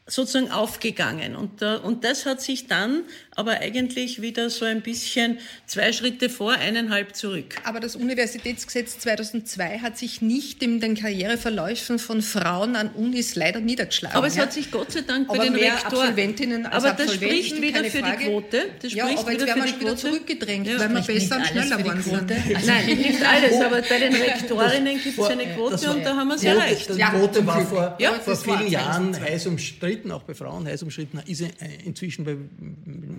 sozusagen 0.08 0.52
aufgegangen. 0.52 1.36
Und, 1.36 1.64
äh, 1.64 1.78
und 1.78 2.04
das 2.04 2.26
hat 2.28 2.42
sich 2.42 2.68
dann 2.68 3.04
aber 3.36 3.60
eigentlich 3.60 4.22
wieder 4.22 4.50
so 4.50 4.66
ein 4.66 4.82
bisschen 4.82 5.40
zwei 5.66 5.92
Schritte 5.94 6.30
vor, 6.30 6.54
eineinhalb 6.54 7.16
zurück. 7.16 7.56
Aber 7.64 7.80
das 7.80 7.96
Universitätsgesetz 7.96 9.00
2002 9.00 9.80
hat 9.80 9.98
sich 9.98 10.22
nicht 10.22 10.64
in 10.64 10.80
den 10.80 10.96
Karriereverläufen 10.96 12.00
von 12.00 12.22
Frauen 12.22 12.76
an 12.76 12.90
Unis 12.92 13.36
leider 13.36 13.60
niedergeschlagen. 13.60 14.16
Aber 14.18 14.28
es 14.28 14.36
ja? 14.36 14.44
hat 14.44 14.54
sich 14.54 14.72
Gott 14.72 14.92
sei 14.92 15.02
Dank 15.02 15.28
bei 15.28 15.36
aber 15.36 15.44
den 15.44 15.54
mehr 15.54 15.74
Rektoren... 15.74 15.86
Absolventinnen 16.08 16.66
als 16.66 16.84
aber 16.86 16.94
das 16.94 17.08
Absolventen, 17.14 17.36
spricht 17.46 17.62
wieder 17.62 17.84
für 17.86 18.00
Frage. 18.00 18.18
die 18.18 18.26
Quote. 18.26 18.62
Das 18.82 18.94
ja, 18.94 19.04
spricht 19.06 19.20
aber 19.20 19.32
jetzt 19.32 19.42
wieder 19.42 19.56
werden 19.56 19.72
wir 19.72 19.80
wieder 19.82 19.98
zurückgedrängt, 19.98 20.68
Ja. 20.68 20.80
weil 20.80 20.90
wir 20.94 21.02
besser 21.02 21.36
und 21.38 21.46
schneller 21.48 21.78
geworden 21.78 22.04
sind. 22.04 22.28
Quote. 22.28 22.66
Nein, 22.66 22.86
nicht 22.98 23.26
alles, 23.26 23.62
aber 23.62 23.82
bei 23.82 24.00
den 24.00 24.16
Rektorinnen 24.16 25.02
gibt 25.04 25.20
es 25.20 25.26
eine 25.26 25.46
Quote 25.54 25.82
war- 25.84 25.96
und 25.96 26.04
da 26.06 26.16
haben 26.16 26.28
wir 26.30 26.36
es 26.36 26.44
erreicht. 26.44 26.90
Die 26.90 27.02
Quote 27.02 27.46
war 27.46 27.66
vor, 27.66 27.96
Ja, 28.00 28.14
vor 28.14 28.36
vielen 28.36 28.68
Jahren 28.68 29.14
2002. 29.14 29.32
heiß 29.32 29.48
umstritten, 29.48 30.12
auch 30.12 30.24
bei 30.24 30.34
Frauen 30.34 30.66
heiß 30.68 30.84
umstritten, 30.84 31.20
ist 31.28 31.44
inzwischen 31.84 32.24
bei 32.26 32.38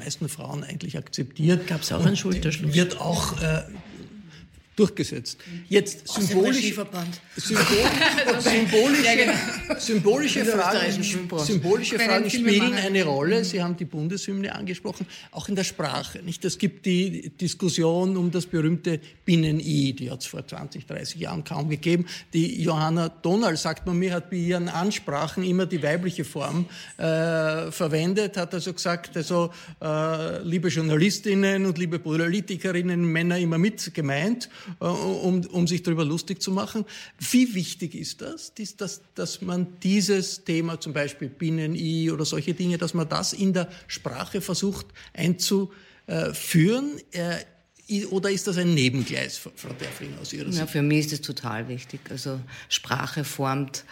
meisten 0.07 0.29
Frauen 0.29 0.63
eigentlich 0.63 0.97
akzeptiert. 0.97 1.67
Gab 1.67 1.83
es 1.83 1.93
auch 1.93 2.07
einen 2.07 2.17
Schulterschluss. 2.17 2.75
Wird 2.75 3.01
auch 3.01 3.43
äh, 3.43 3.63
durchgesetzt. 4.77 5.39
Jetzt 5.69 6.07
symbolisch, 6.07 6.75
symbol, 7.37 7.67
symbolische, 8.41 9.35
symbolische 9.79 10.41
In 10.41 10.47
der 10.47 10.59
Fragen, 10.59 11.03
symbolische 11.39 11.99
Fragen 11.99 12.31
spielen 12.31 12.75
eine 12.75 13.05
Rolle. 13.05 13.43
Sie 13.45 13.63
haben 13.63 13.77
die 13.77 13.87
Bundeshymne 13.87 14.55
angesprochen, 14.55 15.07
auch 15.33 15.49
in 15.49 15.57
der 15.57 15.65
Sprache. 15.65 16.21
Nicht? 16.23 16.45
Es 16.45 16.59
gibt 16.59 16.85
die 16.85 17.31
Diskussion 17.31 18.19
um 18.19 18.31
das 18.31 18.45
berühmte 18.45 19.01
Binnen-I, 19.25 19.95
die 19.95 20.11
hat 20.11 20.21
es 20.21 20.27
vor 20.27 20.47
20, 20.47 20.87
30 20.87 21.21
Jahren 21.21 21.43
kaum 21.43 21.71
gegeben. 21.71 22.07
Die 22.35 22.63
Johanna 22.63 23.09
Donald, 23.09 23.59
sagt 23.59 23.87
man 23.87 23.99
mir, 23.99 24.13
hat 24.13 24.29
bei 24.29 24.37
ihren 24.37 24.69
Ansprachen 24.69 25.43
immer 25.43 25.65
die 25.65 25.83
weibliche 25.83 26.25
Form 26.25 26.67
äh, 26.99 27.71
verwendet, 27.71 28.37
hat 28.37 28.53
also 28.53 28.75
gesagt, 28.75 29.17
also 29.17 29.51
äh, 29.81 30.43
liebe 30.43 30.69
Journalistinnen 30.69 31.65
und 31.65 31.79
liebe 31.79 31.99
Politikerinnen, 31.99 33.03
Männer 33.05 33.39
immer 33.39 33.57
mit 33.57 33.95
gemeint, 33.95 34.51
um, 34.79 35.47
um 35.47 35.67
sich 35.67 35.83
darüber 35.83 36.05
lustig 36.05 36.43
zu 36.43 36.51
machen. 36.51 36.85
Wie 37.19 37.55
wichtig 37.55 37.95
ist 37.95 38.21
das, 38.21 38.55
dies, 38.55 38.77
dass, 38.77 39.03
dass 39.15 39.43
man 39.43 39.67
dieses 39.83 40.45
Thema, 40.45 40.81
zum 40.81 40.93
Beispiel 40.93 41.29
Binnen-I 41.29 42.11
oder 42.11 42.25
solche 42.25 42.55
Dinge, 42.55 42.79
dass 42.79 42.95
man 42.95 43.09
das 43.09 43.33
in 43.33 43.53
der 43.53 43.69
Sprache 43.87 44.41
versucht 44.41 44.87
einzuführen? 45.13 47.01
Äh, 47.13 47.37
oder 48.11 48.31
ist 48.31 48.49
das 48.49 48.59
ein 48.59 48.75
Nebengleis, 48.75 49.39
Frau 49.39 49.73
Derfling, 49.81 50.15
aus 50.21 50.33
Ihrer 50.33 50.47
Sicht? 50.47 50.59
Ja, 50.59 50.67
für 50.67 50.83
mich 50.83 51.07
ist 51.07 51.13
das 51.13 51.21
total 51.21 51.69
wichtig. 51.69 52.01
Also 52.11 52.41
Sprache 52.69 53.23
formt 53.23 53.85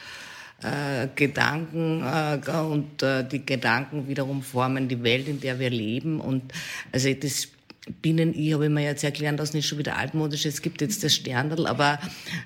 äh, 0.62 1.08
Gedanken 1.14 2.02
äh, 2.02 2.50
und 2.50 3.02
äh, 3.02 3.26
die 3.26 3.44
Gedanken 3.44 4.08
wiederum 4.08 4.42
formen 4.42 4.88
die 4.88 5.02
Welt, 5.02 5.28
in 5.28 5.40
der 5.40 5.58
wir 5.58 5.70
leben. 5.70 6.20
Und 6.20 6.52
also 6.90 7.12
das 7.12 7.48
Binnen-I 8.00 8.52
habe 8.52 8.64
ich 8.64 8.70
mir 8.70 8.82
jetzt 8.82 9.04
erklären 9.04 9.36
lassen, 9.36 9.58
ist 9.58 9.66
schon 9.66 9.78
wieder 9.78 9.96
altmodisch. 9.96 10.46
Es 10.46 10.62
gibt 10.62 10.80
jetzt 10.80 11.04
das 11.04 11.14
Sterndl, 11.14 11.66
aber 11.66 11.98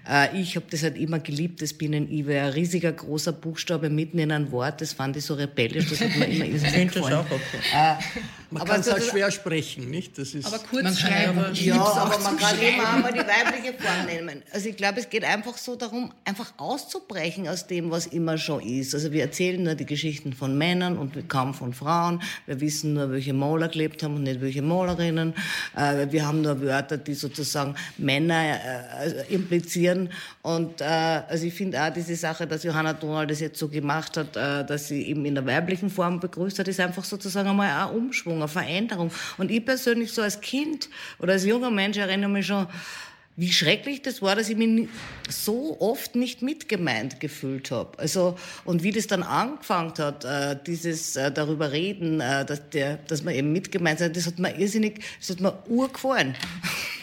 äh, 0.09 0.37
ich 0.41 0.57
habe 0.57 0.67
das 0.69 0.83
halt 0.83 0.99
immer 0.99 1.21
geliebt, 1.21 1.63
das 1.63 1.75
Binnen-I, 1.75 2.27
weil 2.27 2.39
ein 2.39 2.53
riesiger 2.53 2.91
großer 2.91 3.33
Buchstabe 3.33 3.89
mitten 3.89 4.19
in 4.19 4.33
ein 4.33 4.51
Wort, 4.51 4.81
das 4.81 4.93
fand 4.93 5.17
ich 5.17 5.25
so 5.25 5.35
rebellisch, 5.35 5.91
das 5.91 6.01
hat 6.01 6.17
mir 6.17 6.27
immer 6.27 6.45
irrsinnig 6.45 6.73
finde 6.73 6.87
das 6.87 6.95
gefallen. 6.95 7.15
auch 7.15 7.31
okay. 7.31 7.41
Äh, 7.73 8.48
Man 8.51 8.63
aber 8.63 8.73
kann 8.73 8.81
es 8.81 8.91
halt 8.91 9.05
schwer 9.05 9.31
sprechen, 9.31 9.91
nicht? 9.91 10.17
Das 10.17 10.33
ist 10.33 10.47
Aber 10.47 10.59
kurz 10.59 11.01
schreiben. 11.01 11.39
Ja, 11.53 11.83
auch 11.83 11.97
aber 11.97 12.19
man 12.19 12.39
kann 12.39 12.57
Schreiben. 12.57 12.77
immer 12.77 12.89
einmal 12.89 13.13
die 13.13 13.19
weibliche 13.19 13.75
Form 13.75 14.07
nehmen. 14.07 14.43
Also 14.53 14.71
ich 14.71 14.77
glaube, 14.77 15.01
es 15.01 15.11
geht 15.11 15.23
einfach 15.25 15.59
so 15.59 15.77
darum, 15.77 16.13
einfach 16.25 16.53
auszubrechen 16.57 17.47
aus 17.47 17.67
dem, 17.67 17.91
was 17.91 18.07
immer 18.07 18.39
schon 18.39 18.63
ist. 18.63 18.95
Also 18.95 19.13
wir 19.13 19.23
erzählen 19.23 19.63
nur 19.63 19.75
die 19.75 19.85
Geschichten 19.85 20.33
von 20.33 20.57
Männern 20.57 20.97
und 20.97 21.29
kaum 21.29 21.53
von 21.53 21.75
Frauen. 21.75 22.23
Wir 22.47 22.59
wissen 22.61 22.95
nur, 22.95 23.11
welche 23.11 23.35
Maler 23.35 23.69
gelebt 23.69 24.03
haben 24.03 24.17
und 24.17 24.23
nicht 24.23 24.41
welche 24.41 24.63
Malerinnen. 24.63 25.35
Äh, 25.77 26.07
wir 26.11 26.27
haben 26.27 26.41
nur 26.41 26.63
Wörter, 26.63 26.97
die 26.97 27.15
sozusagen 27.15 27.75
Männer 27.99 28.55
äh, 29.05 29.35
implizieren. 29.35 30.11
Und 30.41 30.81
äh, 30.81 30.85
also 30.85 31.45
ich 31.45 31.53
finde 31.53 31.83
auch 31.83 31.93
diese 31.93 32.17
Sache, 32.17 32.47
dass 32.47 32.63
Johanna 32.63 32.95
Donald 32.95 33.31
das 33.31 33.41
jetzt 33.41 33.59
so 33.59 33.69
gemacht 33.69 34.17
hat, 34.17 34.37
dass 34.37 34.89
sie 34.89 35.03
eben 35.03 35.25
in 35.27 35.35
der 35.35 35.45
weiblichen 35.45 35.91
Form 35.91 36.21
begrüßt 36.21 36.59
hat, 36.59 36.69
ist 36.69 36.81
einfach 36.81 37.05
sozusagen 37.05 37.49
einmal 37.49 37.69
ein 37.71 37.95
Umschwung, 37.95 38.38
eine 38.39 38.49
Veränderung. 38.49 39.11
Und 39.37 39.51
ich 39.51 39.65
persönlich 39.65 40.13
so 40.13 40.23
als 40.23 40.41
Kind 40.41 40.89
oder 41.19 41.35
als 41.35 41.45
junger 41.45 41.71
Mensch 41.71 41.99
erinnere 41.99 42.31
mich 42.31 42.47
schon, 42.47 42.67
wie 43.39 43.53
schrecklich 43.53 44.03
das 44.03 44.21
war, 44.21 44.35
dass 44.35 44.49
ich 44.49 44.57
mich 44.57 44.89
so 45.29 45.81
oft 45.81 46.17
nicht 46.17 46.43
mitgemeint 46.43 47.21
gefühlt 47.21 47.71
habe. 47.71 47.97
Also 47.97 48.37
und 48.65 48.83
wie 48.83 48.91
das 48.91 49.07
dann 49.07 49.23
angefangen 49.23 49.95
hat, 49.97 50.25
äh, 50.25 50.57
dieses 50.67 51.15
äh, 51.15 51.31
darüber 51.31 51.71
reden, 51.71 52.21
äh, 52.21 52.45
dass, 52.45 52.69
der, 52.71 52.97
dass 53.07 53.23
man 53.23 53.35
eben 53.35 53.53
mitgemeint 53.53 54.01
sein, 54.01 54.13
das 54.13 54.27
hat 54.27 54.41
mir 54.41 54.59
irrsinnig, 54.59 55.05
das 55.21 55.31
hat 55.31 55.41
mir 55.41 55.57
urgefallen. 55.69 56.35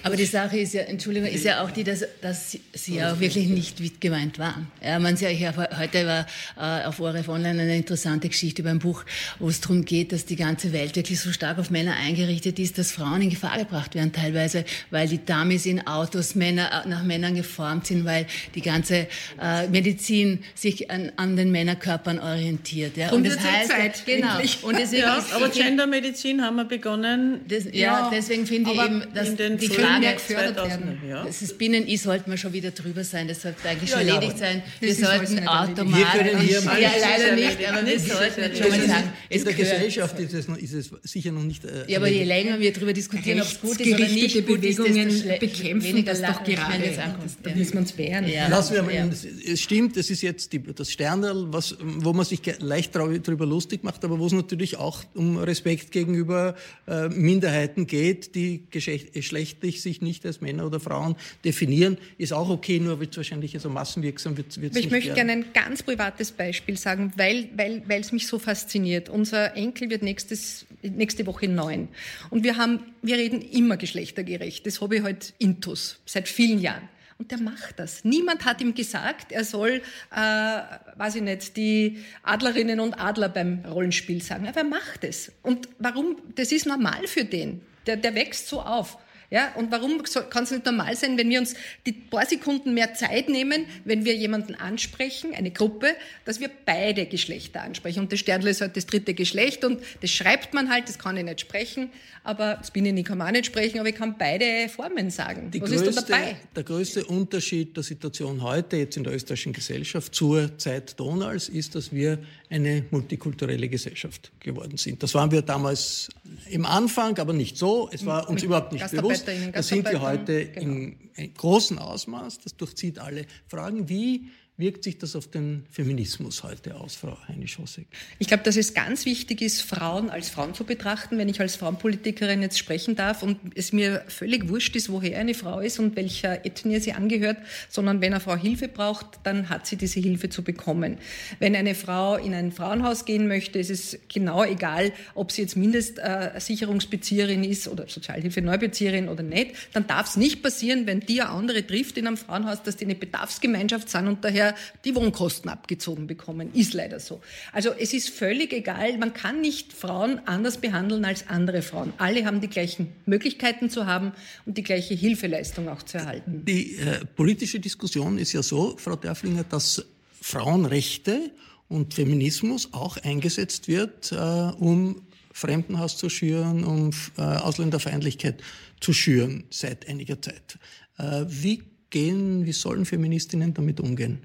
Aber 0.04 0.18
die 0.18 0.26
Sache 0.26 0.60
ist 0.60 0.74
ja, 0.74 0.82
Entschuldigung, 0.82 1.30
ist 1.30 1.46
ja 1.46 1.64
auch 1.64 1.72
die, 1.72 1.86
dass, 1.86 2.04
dass 2.22 2.52
Sie 2.74 2.96
ja 2.96 3.14
auch 3.14 3.20
wirklich 3.20 3.48
nicht 3.48 3.80
mitgemeint 3.80 4.38
waren. 4.38 4.70
Ja, 4.84 5.00
man 5.00 5.16
ja, 5.16 5.30
ich 5.30 5.44
habe 5.46 5.68
heute 5.80 6.06
war 6.06 6.88
auf 6.88 7.00
ORF 7.00 7.28
Online 7.28 7.64
eine 7.64 7.78
interessante 7.78 8.30
Geschichte 8.30 8.62
über 8.62 8.70
ein 8.70 8.78
Buch, 8.78 9.04
wo 9.40 9.50
es 9.50 9.62
darum 9.62 9.84
geht, 9.84 10.12
dass 10.12 10.26
die 10.26 10.36
ganze 10.36 10.74
Welt 10.74 10.96
wirklich 10.96 11.20
so 11.20 11.32
stark 11.32 11.58
auf 11.58 11.72
Männer 11.72 11.96
eingerichtet 11.96 12.60
ist, 12.60 12.78
dass 12.78 12.92
Frauen 12.92 13.24
in 13.24 13.32
Gefahr 13.32 13.58
gebracht 13.58 13.96
werden 13.96 14.12
teilweise, 14.12 14.64
weil 14.92 15.08
die 15.08 15.26
Dummies 15.26 15.66
in 15.66 15.88
Autos 15.88 16.25
Männer, 16.34 16.84
äh, 16.84 16.90
nach 16.90 17.04
Männern 17.04 17.36
geformt 17.36 17.86
sind, 17.86 18.06
weil 18.06 18.26
die 18.56 18.62
ganze 18.62 19.08
äh, 19.40 19.68
Medizin 19.68 20.44
sich 20.56 20.90
an, 20.90 21.12
an, 21.18 21.36
den 21.36 21.52
Männerkörpern 21.52 22.20
orientiert. 22.20 22.98
Ja. 22.98 23.10
Und, 23.10 23.18
und 23.18 23.28
das 23.28 23.40
heißt, 23.40 23.70
Zeit, 23.70 24.06
genau. 24.06 24.40
Und 24.64 24.80
deswegen 24.80 25.04
ja, 25.04 25.18
ist, 25.18 25.34
aber 25.34 25.50
Gendermedizin 25.50 26.42
haben 26.42 26.56
wir 26.56 26.66
begonnen. 26.66 27.42
Das, 27.48 27.66
ja, 27.66 27.72
ja, 27.72 28.10
deswegen 28.12 28.48
finde 28.48 28.72
ich 28.72 28.80
eben, 28.80 29.04
dass 29.14 29.36
die 29.36 29.68
Frage 29.68 30.14
gefördert 30.14 30.68
werden. 30.68 31.02
Ja. 31.08 31.24
Das 31.24 31.42
ist 31.42 31.58
Binnen-I 31.58 31.98
sollten 31.98 32.32
wir 32.32 32.38
schon 32.38 32.54
wieder 32.54 32.72
drüber 32.72 33.04
sein. 33.04 33.28
Das 33.28 33.42
sollte 33.42 33.68
eigentlich 33.68 33.92
schon 33.92 34.08
erledigt 34.08 34.38
sein. 34.40 34.64
Wir 34.80 34.96
sollten 34.96 35.48
automatisch. 35.48 36.14
Wir 36.14 36.24
können 36.24 36.42
hier 36.42 36.62
ja, 36.62 36.92
leider 37.00 37.36
nicht, 37.36 37.70
aber 37.70 37.86
wir 37.86 38.00
sollten 38.00 38.56
schon 38.56 38.70
mal 38.70 38.88
sagen. 38.88 39.14
In 39.30 39.44
der 39.44 39.54
Gesellschaft 39.54 40.20
ist 40.20 40.34
es, 40.34 40.48
ist 40.48 40.74
es 40.74 41.12
sicher 41.12 41.32
noch 41.32 41.44
nicht. 41.44 41.66
Äh, 41.66 41.86
ja, 41.88 41.98
aber 41.98 42.08
je 42.08 42.24
länger 42.24 42.60
wir 42.60 42.72
darüber 42.72 42.94
diskutieren, 42.94 43.42
ob 43.42 43.48
es 43.48 43.60
gut 43.60 43.80
ist 43.80 43.94
oder 43.94 44.08
nicht 44.08 44.48
gut 44.48 44.64
ist, 44.64 44.78
Bewegungen 44.78 45.40
bekämpfen 45.40 46.06
das 46.22 46.38
doch 46.38 46.44
gerade. 46.44 46.98
Da 47.44 47.56
müssen 47.56 47.74
wir 47.74 47.80
uns 47.80 47.98
wehren. 47.98 48.28
Ja. 48.28 48.48
Lassen 48.48 48.76
wir 48.76 48.84
mal, 48.84 49.10
es 49.10 49.62
stimmt, 49.62 49.98
es 49.98 50.10
ist 50.10 50.22
jetzt 50.22 50.54
die, 50.54 50.62
das 50.62 50.92
Sternl, 50.92 51.48
was, 51.50 51.78
wo 51.82 52.14
man 52.14 52.26
sich 52.26 52.42
leicht 52.60 52.96
darüber 52.96 53.46
lustig 53.46 53.84
macht, 53.84 54.04
aber 54.04 54.20
wo 54.20 54.26
es 54.26 54.34
natürlich 54.34 54.78
auch 54.78 55.04
um 55.14 55.38
Respekt 55.38 55.92
gegenüber 55.92 56.56
äh, 56.88 57.10
Minderheiten 57.10 57.88
geht, 57.88 58.36
die 58.36 58.64
geschlechtlich 58.70 59.82
sich 59.82 60.02
nicht 60.02 60.26
als 60.26 60.42
Männer 60.42 60.66
oder 60.66 60.80
Frauen 60.80 61.16
definieren, 61.44 61.98
ist 62.18 62.34
auch 62.34 62.50
okay, 62.50 62.80
nur 62.80 63.00
wird 63.00 63.12
es 63.12 63.18
wahrscheinlich 63.18 63.52
so 63.52 63.58
also 63.58 63.70
massenwirksam 63.70 64.38
wird, 64.38 64.60
wird's 64.62 64.78
Ich 64.78 64.92
möchte 64.92 65.14
gerne 65.14 65.32
ein 65.32 65.46
ganz 65.54 65.84
privates 65.84 66.32
Beispiel 66.32 66.78
sagen, 66.78 67.14
weil 67.16 67.50
weil 67.56 67.84
weil 67.88 68.02
es 68.02 68.12
mich 68.12 68.28
so 68.28 68.40
fasziniert. 68.40 69.10
Unser 69.10 69.56
Enkel 69.56 69.90
wird 69.90 70.04
nächstes, 70.04 70.66
nächste 70.82 71.26
Woche 71.26 71.48
neun 71.48 71.88
und 72.30 72.44
wir 72.44 72.58
haben 72.58 72.80
wir 73.02 73.18
reden 73.18 73.42
immer 73.42 73.78
geschlechtergerecht. 73.78 74.66
Das 74.66 74.82
habe 74.82 74.98
ich 74.98 75.04
halt 75.04 75.34
intus 75.38 76.00
seit 76.06 76.28
vielen 76.28 76.60
Jahren. 76.60 76.88
Und 77.18 77.32
der 77.32 77.40
macht 77.40 77.80
das. 77.80 78.04
Niemand 78.04 78.44
hat 78.44 78.60
ihm 78.60 78.74
gesagt, 78.74 79.32
er 79.32 79.46
soll, 79.46 79.82
äh, 80.12 80.62
weiß 80.98 81.16
ich 81.16 81.22
nicht, 81.22 81.56
die 81.56 82.04
Adlerinnen 82.24 82.82
und 82.82 83.00
Adler 83.00 83.30
beim 83.30 83.64
Rollenspiel 83.66 84.22
sagen. 84.22 84.48
Aber 84.48 84.58
er 84.58 84.66
macht 84.66 85.06
es. 85.06 85.32
Und 85.42 85.70
warum? 85.80 86.18
Das 86.36 86.52
ist 86.52 86.66
normal 86.66 87.08
für 87.08 87.24
den. 87.24 87.62
Der, 87.88 87.96
der 87.96 88.16
wächst 88.16 88.48
so 88.48 88.62
auf. 88.62 88.98
Ja, 89.32 89.54
und 89.56 89.72
warum 89.72 90.02
kann 90.30 90.44
es 90.44 90.52
nicht 90.52 90.66
normal 90.66 90.96
sein, 90.96 91.18
wenn 91.18 91.30
wir 91.30 91.40
uns 91.40 91.56
die 91.86 91.92
paar 91.92 92.26
Sekunden 92.26 92.74
mehr 92.74 92.94
Zeit 92.94 93.30
nehmen, 93.30 93.66
wenn 93.84 94.06
wir 94.06 94.16
jemanden 94.16 94.56
ansprechen, 94.56 95.34
eine 95.34 95.52
Gruppe, 95.52 95.88
dass 96.26 96.40
wir 96.40 96.50
beide 96.66 97.06
Geschlechter 97.06 97.62
ansprechen. 97.62 98.00
Und 98.00 98.12
das 98.12 98.20
Sternle 98.20 98.50
ist 98.50 98.62
halt 98.62 98.78
das 98.78 98.86
dritte 98.86 99.14
Geschlecht 99.14 99.64
und 99.66 99.82
das 100.02 100.12
schreibt 100.12 100.54
man 100.54 100.70
halt, 100.70 100.88
das 100.88 101.00
kann 101.00 101.18
ich 101.18 101.24
nicht 101.24 101.42
sprechen, 101.42 101.90
aber 102.24 102.56
das 102.56 102.72
bin 102.72 102.86
ich 102.86 102.94
nicht, 102.94 103.08
kann 103.08 103.18
man 103.18 103.28
auch 103.28 103.32
nicht 103.32 103.46
sprechen, 103.46 103.80
aber 103.80 103.90
ich 103.90 103.96
kann 103.96 104.18
beide 104.18 104.70
Formen 104.70 105.10
sagen. 105.10 105.52
Die 105.52 105.62
Was 105.62 105.70
größte, 105.70 105.90
ist 105.90 105.96
da 105.98 106.02
dabei? 106.02 106.36
Der 106.56 106.64
größte 106.64 107.06
Unterschied 107.06 107.76
der 107.76 107.84
Situation 107.84 108.42
heute, 108.42 108.78
jetzt 108.78 108.98
in 108.98 109.04
der 109.04 109.14
österreichischen 109.14 109.54
Gesellschaft, 109.54 110.14
zur 110.14 110.58
Zeit 110.58 111.00
Donalds, 111.00 111.50
ist, 111.50 111.76
dass 111.76 111.92
wir 111.92 112.20
eine 112.50 112.86
multikulturelle 112.92 113.70
Gesellschaft 113.70 114.32
geworden 114.40 114.78
sind. 114.78 115.02
Das 115.04 115.14
waren 115.14 115.32
wir 115.32 115.42
damals 115.42 116.10
im 116.50 116.66
Anfang, 116.66 117.18
aber 117.18 117.34
nicht 117.34 117.58
so. 117.58 117.90
Es 117.92 118.06
war 118.06 118.30
uns 118.30 118.44
überhaupt 118.44 118.74
nicht 118.74 118.90
bewusst. 118.92 119.28
Das 119.54 119.68
sind 119.68 119.90
wir 119.90 120.02
heute 120.02 120.48
genau. 120.48 120.96
im 121.16 121.34
großen 121.36 121.80
Ausmaß. 121.80 122.40
Das 122.40 122.56
durchzieht 122.56 123.00
alle 123.00 123.26
Fragen. 123.48 123.90
Wie 123.90 124.30
wirkt 124.58 124.86
sich 124.86 124.98
das 124.98 125.18
auf 125.18 125.28
den 125.28 125.66
Feminismus 125.70 126.44
heute 126.44 126.76
aus, 126.76 126.96
Frau 126.96 127.18
Heine-Schossek? 127.28 127.88
Ich 128.20 128.28
glaube, 128.28 128.44
dass 128.44 128.56
es 128.56 128.74
ganz 128.74 129.06
wichtig 129.06 129.42
ist, 129.42 129.62
Frauen 129.62 130.10
als 130.10 130.30
Frauen 130.30 130.54
zu 130.54 130.64
betrachten, 130.64 131.18
wenn 131.18 131.28
ich 131.28 131.42
als 131.42 131.58
Frauenpolitikerin 131.58 132.42
jetzt 132.42 132.58
sprechen 132.58 132.96
darf 132.96 133.22
und 133.22 133.38
es 133.56 133.74
mir 133.74 134.06
völlig 134.08 134.48
wurscht 134.48 134.76
ist, 134.78 134.90
woher 134.90 135.20
eine 135.20 135.34
Frau 135.34 135.60
ist 135.60 135.80
und 135.80 135.98
welcher 135.98 136.46
Ethnie 136.46 136.80
sie 136.80 136.94
angehört, 136.94 137.38
sondern 137.70 138.00
wenn 138.00 138.14
eine 138.14 138.22
Frau 138.22 138.38
Hilfe 138.38 138.70
braucht, 138.70 139.20
dann 139.24 139.50
hat 139.50 139.68
sie 139.68 139.76
diese 139.76 140.00
Hilfe 140.00 140.30
zu 140.30 140.42
bekommen. 140.42 141.00
Wenn 141.40 141.54
eine 141.56 141.76
Frau 141.76 142.16
in 142.16 142.34
ein 142.34 142.54
Frauenhaus 142.54 143.04
gehen 143.04 143.28
möchte, 143.28 143.60
ist 143.60 143.72
es 143.72 144.00
genau 144.08 144.46
egal, 144.46 144.94
ob 145.16 145.34
sie 145.34 145.42
jetzt 145.42 145.58
Mindestsicherungsbezieherin 145.58 147.44
ist 147.44 147.68
oder 147.68 147.90
Sozialhilfe-Neubezieherin 147.90 149.10
oder 149.10 149.24
nicht, 149.24 149.52
dann 149.74 149.86
darf 149.86 150.08
es 150.08 150.16
nicht 150.16 150.42
passieren, 150.42 150.88
wenn 150.88 151.02
die 151.02 151.22
eine 151.22 151.32
andere 151.32 151.68
trifft 151.68 151.98
in 151.98 152.08
einem 152.08 152.16
Frauenhaus, 152.16 152.64
dass 152.64 152.78
die 152.78 152.86
eine 152.86 152.96
Bedarfsgemeinschaft 152.96 153.90
sind 153.90 154.08
und 154.08 154.24
daher 154.24 154.45
daher 154.46 154.56
die 154.84 154.96
Wohnkosten 154.96 155.50
abgezogen 155.50 156.08
bekommen. 156.08 156.54
Ist 156.54 156.74
leider 156.74 157.00
so. 157.00 157.22
Also 157.52 157.72
es 157.72 157.94
ist 157.94 158.10
völlig 158.10 158.54
egal, 158.54 158.98
man 158.98 159.14
kann 159.14 159.42
nicht 159.42 159.74
Frauen 159.74 160.20
anders 160.26 160.58
behandeln 160.58 161.06
als 161.06 161.28
andere 161.28 161.62
Frauen. 161.62 161.94
Alle 161.98 162.26
haben 162.26 162.42
die 162.42 162.48
gleichen 162.48 162.94
Möglichkeiten 163.06 163.70
zu 163.70 163.86
haben 163.86 164.14
und 164.46 164.58
die 164.58 164.64
gleiche 164.64 164.94
Hilfeleistung 164.94 165.70
auch 165.70 165.84
zu 165.84 165.98
erhalten. 165.98 166.44
Die 166.46 166.76
äh, 166.78 167.06
politische 167.16 167.60
Diskussion 167.60 168.18
ist 168.18 168.34
ja 168.34 168.44
so, 168.44 168.78
Frau 168.78 168.96
Dörflinger, 168.96 169.44
dass 169.44 169.86
Frauenrechte 170.22 171.32
und 171.68 171.94
Feminismus 171.94 172.70
auch 172.74 172.98
eingesetzt 172.98 173.68
wird, 173.68 174.12
äh, 174.12 174.16
um 174.16 175.02
Fremdenhass 175.32 175.98
zu 175.98 176.10
schüren, 176.10 176.64
um 176.64 176.92
äh, 177.18 177.22
Ausländerfeindlichkeit 177.22 178.42
zu 178.80 178.94
schüren 178.94 179.44
seit 179.50 179.88
einiger 179.90 180.22
Zeit. 180.22 180.58
Äh, 180.98 181.26
wie 181.28 181.64
gehen, 181.90 182.46
wie 182.46 182.54
sollen 182.54 182.86
Feministinnen 182.86 183.54
damit 183.54 183.80
umgehen? 183.80 184.20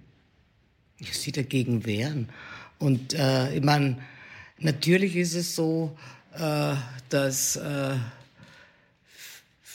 Sie 1.00 1.32
dagegen 1.32 1.86
wehren. 1.86 2.28
Und 2.78 3.14
äh, 3.14 3.54
ich 3.54 3.62
meine, 3.62 3.96
natürlich 4.58 5.16
ist 5.16 5.34
es 5.34 5.54
so, 5.54 5.96
äh, 6.34 6.74
dass 7.08 7.56
äh, 7.56 7.96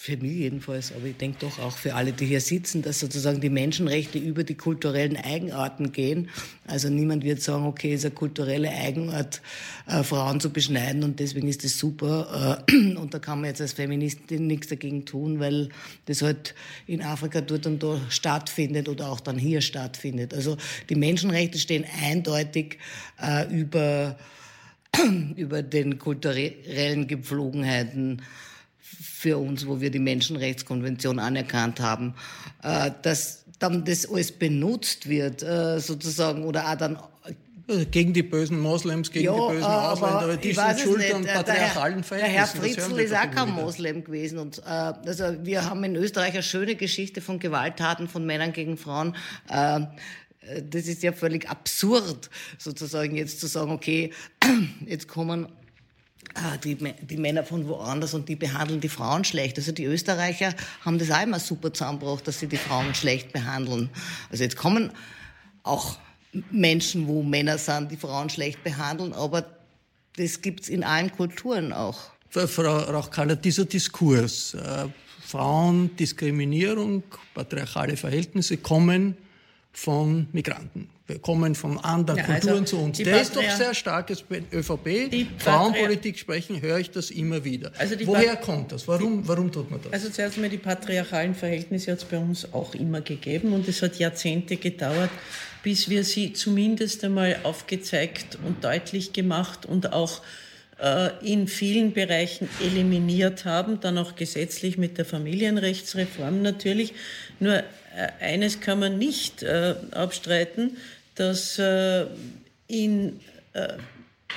für 0.06 0.18
mich 0.18 0.34
jedenfalls, 0.34 0.92
aber 0.92 1.08
ich 1.08 1.18
denke 1.18 1.40
doch 1.40 1.58
auch 1.58 1.76
für 1.76 1.96
alle, 1.96 2.14
die 2.14 2.28
hier 2.28 2.40
sitzen, 2.40 2.84
dass 2.84 3.00
sozusagen 3.00 3.42
die 3.42 3.50
Menschenrechte 3.50 4.20
über 4.20 4.44
die 4.44 4.54
kulturellen 4.54 5.18
Eigenarten 5.18 5.92
gehen. 5.92 6.30
Also 6.68 6.90
niemand 6.90 7.24
wird 7.24 7.42
sagen, 7.42 7.66
okay, 7.66 7.96
ist 7.96 8.06
eine 8.06 8.14
kulturelle 8.14 8.70
Eigenart, 8.70 9.42
äh, 9.88 10.04
Frauen 10.04 10.40
zu 10.40 10.52
beschneiden 10.52 11.04
und 11.04 11.20
deswegen 11.20 11.48
ist 11.48 11.64
das 11.64 11.80
super. 11.80 12.62
Äh, 12.70 12.96
und 12.98 13.16
da 13.16 13.20
kann 13.20 13.42
man 13.42 13.50
jetzt 13.50 13.62
als 13.62 13.74
Feministin 13.74 14.46
nichts 14.46 14.68
dagegen 14.68 15.06
tun, 15.06 15.40
weil 15.40 15.70
das 16.06 16.22
halt 16.22 16.54
in 16.86 17.02
Afrika 17.02 17.42
dort 17.42 17.66
und 17.66 17.82
da 17.82 18.00
stattfindet 18.10 18.88
oder 18.88 19.10
auch 19.10 19.20
dann 19.20 19.40
hier 19.40 19.62
stattfindet. 19.62 20.36
Also 20.36 20.56
die 20.88 20.96
Menschenrechte 20.96 21.58
stehen 21.58 21.84
eindeutig 22.04 22.78
äh, 23.20 23.52
über, 23.52 24.18
über 25.36 25.64
den 25.64 25.98
kulturellen 25.98 27.08
Gepflogenheiten 27.08 28.22
für 28.86 29.38
uns, 29.38 29.66
wo 29.66 29.82
wir 29.82 29.90
die 29.90 30.00
Menschenrechtskonvention 30.00 31.20
anerkannt 31.20 31.80
haben, 31.80 32.14
äh, 32.64 32.92
dass 33.02 33.46
dann 33.60 33.86
das 33.86 34.10
alles 34.10 34.32
benutzt 34.32 35.10
wird, 35.10 35.42
äh, 35.42 35.80
sozusagen, 35.80 36.44
oder 36.44 36.70
auch 36.70 36.76
dann 36.76 37.00
äh, 37.68 37.86
gegen 37.86 38.14
die 38.14 38.22
bösen 38.22 38.60
Moslems, 38.60 39.12
gegen 39.12 39.26
ja, 39.26 39.34
die 39.34 39.54
bösen 39.54 39.64
Ausländer, 39.64 40.38
die 40.38 40.54
sind 40.54 40.80
schuld 40.80 41.14
an 41.14 41.24
patriarchalen 41.24 42.04
Verhältnissen. 42.04 42.10
Der 42.10 42.28
Herr 42.30 42.48
Fritzl 42.48 43.00
ist 43.00 43.16
auch 43.16 43.32
kein 43.32 43.50
Moslem 43.50 44.04
gewesen. 44.04 44.38
Und, 44.38 44.60
äh, 44.60 44.70
also 44.70 45.24
wir 45.44 45.68
haben 45.68 45.84
in 45.84 45.96
Österreich 45.96 46.34
eine 46.34 46.44
schöne 46.44 46.76
Geschichte 46.76 47.22
von 47.22 47.40
Gewalttaten 47.40 48.08
von 48.08 48.26
Männern 48.26 48.54
gegen 48.54 48.78
Frauen. 48.78 49.16
Äh, 49.50 49.82
das 50.70 50.86
ist 50.86 51.02
ja 51.02 51.12
völlig 51.12 51.50
absurd, 51.50 52.30
sozusagen 52.60 53.16
jetzt 53.16 53.40
zu 53.40 53.48
sagen, 53.48 53.72
okay, 53.72 54.12
jetzt 54.86 55.08
kommen 55.08 55.48
die, 56.64 56.76
die 56.76 57.18
Männer 57.18 57.44
von 57.44 57.68
woanders 57.68 58.14
und 58.14 58.28
die 58.28 58.36
behandeln 58.36 58.82
die 58.82 58.90
Frauen 58.90 59.24
schlecht. 59.24 59.58
Also 59.58 59.72
die 59.72 59.86
Österreicher 59.86 60.54
haben 60.82 61.00
das 61.00 61.12
auch 61.12 61.24
immer 61.24 61.40
super 61.40 61.74
zusammengebracht, 61.74 62.28
dass 62.28 62.40
sie 62.40 62.48
die 62.48 62.58
Frauen 62.58 62.94
schlecht 62.94 63.32
behandeln. 63.34 63.90
Also 64.30 64.44
jetzt 64.44 64.58
kommen 64.58 64.92
auch 65.64 65.98
Menschen, 66.52 67.08
wo 67.08 67.24
Männer 67.24 67.58
sind, 67.58 67.92
die 67.92 67.98
Frauen 67.98 68.30
schlecht 68.30 68.64
behandeln, 68.64 69.14
aber 69.14 69.46
das 70.18 70.42
gibt's 70.42 70.70
in 70.70 70.84
allen 70.84 71.12
Kulturen 71.12 71.74
auch. 71.74 72.00
Frau 72.30 72.78
Rauchkaller, 72.78 73.38
dieser 73.38 73.66
Diskurs, 73.66 74.54
äh, 74.56 74.88
Frauen, 75.22 75.96
Diskriminierung, 75.96 77.04
patriarchale 77.34 77.96
Verhältnisse 77.96 78.58
kommen 78.58 79.16
von 79.76 80.28
Migranten. 80.32 80.90
Wir 81.06 81.20
kommen 81.20 81.54
von 81.54 81.78
anderen 81.80 82.18
ja, 82.18 82.26
Kulturen 82.26 82.62
also 82.62 82.78
zu 82.78 82.78
uns. 82.78 82.98
Der 82.98 83.22
ist 83.22 83.36
doch 83.36 83.48
sehr 83.52 83.74
stark, 83.76 84.10
wenn 84.30 84.46
ÖVP, 84.52 85.28
Frauenpolitik 85.38 86.18
sprechen, 86.18 86.62
höre 86.62 86.80
ich 86.80 86.90
das 86.92 87.12
immer 87.12 87.44
wieder. 87.44 87.72
Also 87.78 87.96
Woher 88.06 88.38
kommt 88.38 88.72
das? 88.72 88.88
Warum, 88.88 89.28
warum 89.28 89.52
tut 89.52 89.70
man 89.70 89.82
das? 89.84 89.92
Also 89.92 90.10
zuerst 90.10 90.38
einmal 90.38 90.50
die 90.50 90.58
patriarchalen 90.58 91.36
Verhältnisse 91.36 91.92
hat 91.92 92.00
es 92.00 92.06
bei 92.06 92.18
uns 92.18 92.54
auch 92.54 92.74
immer 92.74 93.02
gegeben 93.02 93.54
und 93.54 93.68
es 93.68 93.82
hat 93.82 94.00
Jahrzehnte 94.00 94.56
gedauert, 94.56 95.12
bis 95.62 95.90
wir 95.90 96.06
sie 96.06 96.32
zumindest 96.34 97.04
einmal 97.04 97.38
aufgezeigt 97.44 98.40
und 98.46 98.64
deutlich 98.64 99.12
gemacht 99.14 99.66
und 99.66 99.92
auch 99.92 100.22
äh, 100.80 101.10
in 101.22 101.48
vielen 101.48 101.94
Bereichen 101.94 102.50
eliminiert 102.62 103.46
haben, 103.46 103.80
dann 103.80 103.98
auch 103.98 104.16
gesetzlich 104.16 104.78
mit 104.78 104.98
der 104.98 105.06
Familienrechtsreform 105.06 106.42
natürlich. 106.42 106.94
Nur 107.40 107.64
eines 108.20 108.60
kann 108.60 108.80
man 108.80 108.98
nicht 108.98 109.44
äh, 109.44 109.76
abstreiten, 109.92 110.78
dass 111.16 111.62
in 112.68 113.22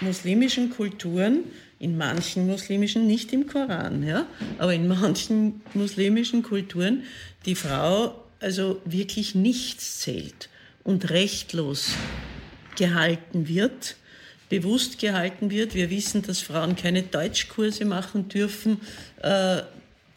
muslimischen 0.00 0.70
Kulturen, 0.70 1.40
in 1.80 1.98
manchen 1.98 2.46
muslimischen, 2.46 3.08
nicht 3.08 3.32
im 3.32 3.48
Koran, 3.48 4.06
ja, 4.06 4.28
aber 4.58 4.74
in 4.74 4.86
manchen 4.86 5.60
muslimischen 5.74 6.44
Kulturen 6.44 7.02
die 7.46 7.56
Frau 7.56 8.14
also 8.38 8.80
wirklich 8.84 9.34
nichts 9.34 9.98
zählt 9.98 10.50
und 10.84 11.10
rechtlos 11.10 11.94
gehalten 12.76 13.48
wird 13.48 13.96
bewusst 14.48 14.98
gehalten 14.98 15.50
wird. 15.50 15.74
Wir 15.74 15.90
wissen, 15.90 16.22
dass 16.22 16.40
Frauen 16.40 16.76
keine 16.76 17.02
Deutschkurse 17.02 17.84
machen 17.84 18.28
dürfen, 18.28 18.80
äh, 19.22 19.62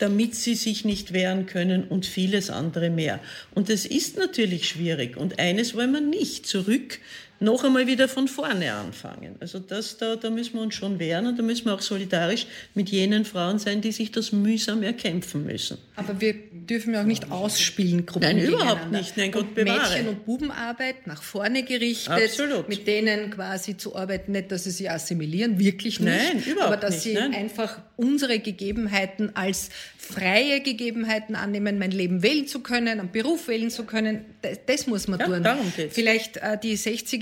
damit 0.01 0.33
sie 0.33 0.55
sich 0.55 0.83
nicht 0.83 1.13
wehren 1.13 1.45
können 1.45 1.83
und 1.83 2.07
vieles 2.07 2.49
andere 2.49 2.89
mehr. 2.89 3.19
Und 3.53 3.69
es 3.69 3.85
ist 3.85 4.17
natürlich 4.17 4.67
schwierig. 4.67 5.15
Und 5.15 5.37
eines 5.39 5.75
wollen 5.75 5.91
wir 5.91 6.01
nicht, 6.01 6.47
zurück 6.47 6.99
noch 7.41 7.63
einmal 7.63 7.88
wieder 7.88 8.08
von 8.08 8.27
vorne 8.27 8.71
anfangen. 8.73 9.36
Also 9.39 9.60
das, 9.60 9.97
da, 9.97 10.15
da 10.15 10.30
müssen 10.30 10.54
wir 10.54 10.62
uns 10.62 10.75
schon 10.75 10.99
wehren 10.99 11.25
und 11.25 11.39
da 11.39 11.43
müssen 11.43 11.65
wir 11.65 11.73
auch 11.73 11.82
solidarisch 11.82 12.45
mit 12.75 12.89
jenen 12.89 13.25
Frauen 13.25 13.58
sein, 13.58 13.82
die 13.82 13.91
sich 13.91 14.12
das 14.12 14.32
mühsam 14.32 14.84
erkämpfen 14.84 15.45
müssen. 15.45 15.77
Aber 15.95 16.21
wir 16.21 16.34
dürfen 16.34 16.93
ja 16.93 17.01
auch 17.01 17.06
nicht 17.06 17.32
ausspielen, 17.32 18.06
Gruppen 18.06 18.38
Nein, 18.38 18.39
überhaupt 18.39 18.91
nicht. 18.91 19.17
Nein, 19.17 19.32
Gott 19.32 19.56
bewahre. 19.56 19.89
Mädchen- 19.89 20.08
und 20.08 20.25
Bubenarbeit 20.25 21.08
nach 21.08 21.23
vorne 21.23 21.63
gerichtet. 21.63 22.13
Absolut. 22.13 22.69
Mit 22.69 22.88
denen 22.88 23.32
quasi 23.32 23.75
zu 23.75 23.95
arbeiten, 23.95 24.34
nicht, 24.34 24.51
dass 24.51 24.65
sie 24.65 24.71
sie 24.71 24.89
assimilieren, 24.89 25.60
wirklich 25.60 25.99
nicht. 25.99 26.13
Nein, 26.13 26.43
überhaupt 26.45 26.73
aber 26.73 26.77
dass 26.77 26.93
nicht, 26.93 27.04
sie 27.04 27.13
nein. 27.15 27.34
einfach 27.34 27.80
unsere 27.97 28.39
Gegebenheiten 28.39 29.36
als 29.36 29.69
freie 29.97 30.62
Gegebenheiten 30.62 31.36
annehmen, 31.36 31.80
mein 31.80 31.91
Leben 31.91 32.23
wählen 32.23 32.47
zu 32.47 32.62
können, 32.62 32.99
einen 32.99 33.12
Beruf 33.12 33.47
wählen 33.47 33.69
zu 33.69 33.84
können. 33.84 34.25
Das, 34.41 34.60
das 34.65 34.88
muss 34.88 35.08
man 35.08 35.19
ja, 35.19 35.25
tun. 35.25 35.73
Vielleicht 35.89 36.38
äh, 36.38 36.58
die 36.62 36.75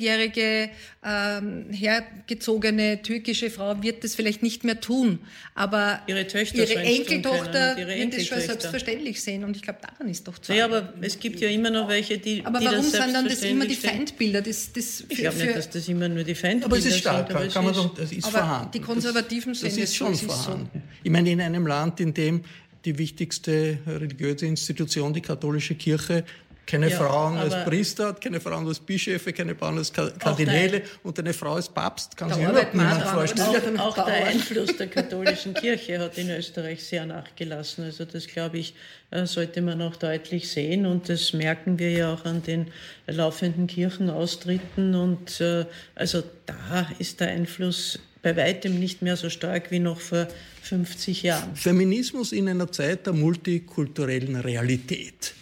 60-jährige 0.10 0.70
ähm, 1.04 1.66
hergezogene 1.72 3.02
türkische 3.02 3.50
Frau 3.50 3.82
wird 3.82 4.04
das 4.04 4.16
vielleicht 4.16 4.44
nicht 4.44 4.64
mehr 4.64 4.80
tun, 4.82 5.20
aber 5.56 6.02
ihre, 6.08 6.28
Töchter 6.28 6.58
ihre 6.58 6.82
Enkeltochter 6.82 7.78
ihre 7.78 7.96
wird 7.96 8.14
es 8.16 8.28
schon 8.28 8.42
selbstverständlich 8.42 9.22
sehen 9.22 9.44
und 9.44 9.56
ich 9.56 9.62
glaube, 9.62 9.80
daran 9.82 10.10
ist 10.10 10.28
doch 10.28 10.38
zu 10.38 10.54
Ja, 10.54 10.66
aber 10.66 10.94
es 11.02 11.20
gibt 11.20 11.40
ja 11.40 11.50
immer 11.50 11.70
noch 11.70 11.88
welche, 11.88 12.18
die 12.18 12.46
Aber 12.46 12.60
die 12.60 12.66
warum 12.66 12.80
das 12.80 12.92
sind 12.92 13.14
dann 13.14 13.28
das 13.28 13.44
immer 13.44 13.66
die 13.66 13.76
Feindbilder? 13.76 14.42
Das, 14.42 14.74
das 14.74 15.04
ich 15.08 15.18
glaube 15.18 15.38
nicht, 15.38 15.56
dass 15.56 15.70
das 15.70 15.88
immer 15.88 16.10
nur 16.10 16.24
die 16.24 16.36
Feindbilder 16.36 16.66
aber 16.66 16.78
es 16.78 16.86
ist 16.86 17.00
stark, 17.00 17.28
sind. 17.28 17.36
Aber 17.38 17.48
kann 17.48 17.66
man 17.66 17.74
doch, 17.74 17.94
das 17.94 18.12
ist 18.12 18.26
aber 18.26 18.40
vorhanden. 18.40 18.72
die 18.74 18.82
Konservativen 18.82 19.54
das, 19.54 19.62
sehen 19.62 19.70
das 19.70 19.78
es 19.78 19.84
ist 19.86 19.96
schon 19.96 20.16
so, 20.16 20.28
vorhanden. 20.28 20.70
So. 20.74 20.82
Ich 21.04 21.12
meine, 21.12 21.32
in 21.32 21.42
einem 21.42 21.66
Land, 21.66 22.00
in 22.00 22.14
dem 22.14 22.44
die 22.86 22.98
wichtigste 22.98 23.80
religiöse 23.86 24.46
Institution, 24.46 25.14
die 25.14 25.22
katholische 25.22 25.76
Kirche, 25.76 26.24
keine 26.70 26.90
Ja, 26.90 26.98
Frauen 26.98 27.38
als 27.38 27.54
Priester 27.66 28.08
hat, 28.08 28.22
keine 28.22 28.40
Frauen 28.40 28.68
als 28.68 28.80
Bischöfe, 28.80 29.34
keine 29.34 29.56
Frauen 29.56 29.78
als 29.80 29.92
Ka- 29.92 30.12
Kardinäle 30.12 30.84
und 31.04 31.18
eine 31.18 31.34
Frau 31.34 31.56
als 31.56 31.68
Papst, 31.68 32.16
kann 32.16 32.32
sich 32.32 32.44
überhaupt 32.44 32.74
man 32.76 32.88
niemand 32.88 33.08
vorstellen. 33.10 33.80
Auch, 33.80 33.98
auch 33.98 34.06
der 34.06 34.28
Einfluss 34.28 34.78
der 34.78 34.88
katholischen 34.88 35.54
Kirche 35.56 35.98
hat 36.00 36.18
in 36.18 36.30
Österreich 36.30 36.84
sehr 36.84 37.06
nachgelassen. 37.06 37.84
Also 37.86 38.06
das, 38.06 38.28
glaube 38.28 38.60
ich, 38.60 38.76
äh, 39.12 39.26
sollte 39.26 39.62
man 39.62 39.82
auch 39.82 39.96
deutlich 39.96 40.50
sehen. 40.52 40.86
Und 40.86 41.10
das 41.10 41.34
merken 41.34 41.80
wir 41.80 41.92
ja 41.92 42.14
auch 42.14 42.26
an 42.26 42.44
den 42.44 42.68
laufenden 43.08 43.66
Kirchenaustritten. 43.68 44.94
Und 44.96 45.42
äh, 45.42 45.66
also 45.96 46.24
da 46.46 46.88
ist 47.00 47.20
der 47.20 47.30
Einfluss 47.30 48.00
bei 48.22 48.36
weitem 48.36 48.80
nicht 48.80 49.02
mehr 49.02 49.16
so 49.18 49.30
stark 49.30 49.72
wie 49.72 49.80
noch 49.80 50.00
vor 50.00 50.28
50 50.64 51.24
Jahren. 51.24 51.56
Feminismus 51.56 52.32
in 52.32 52.48
einer 52.50 52.72
Zeit 52.72 53.06
der 53.06 53.14
multikulturellen 53.14 54.36
Realität. 54.36 55.34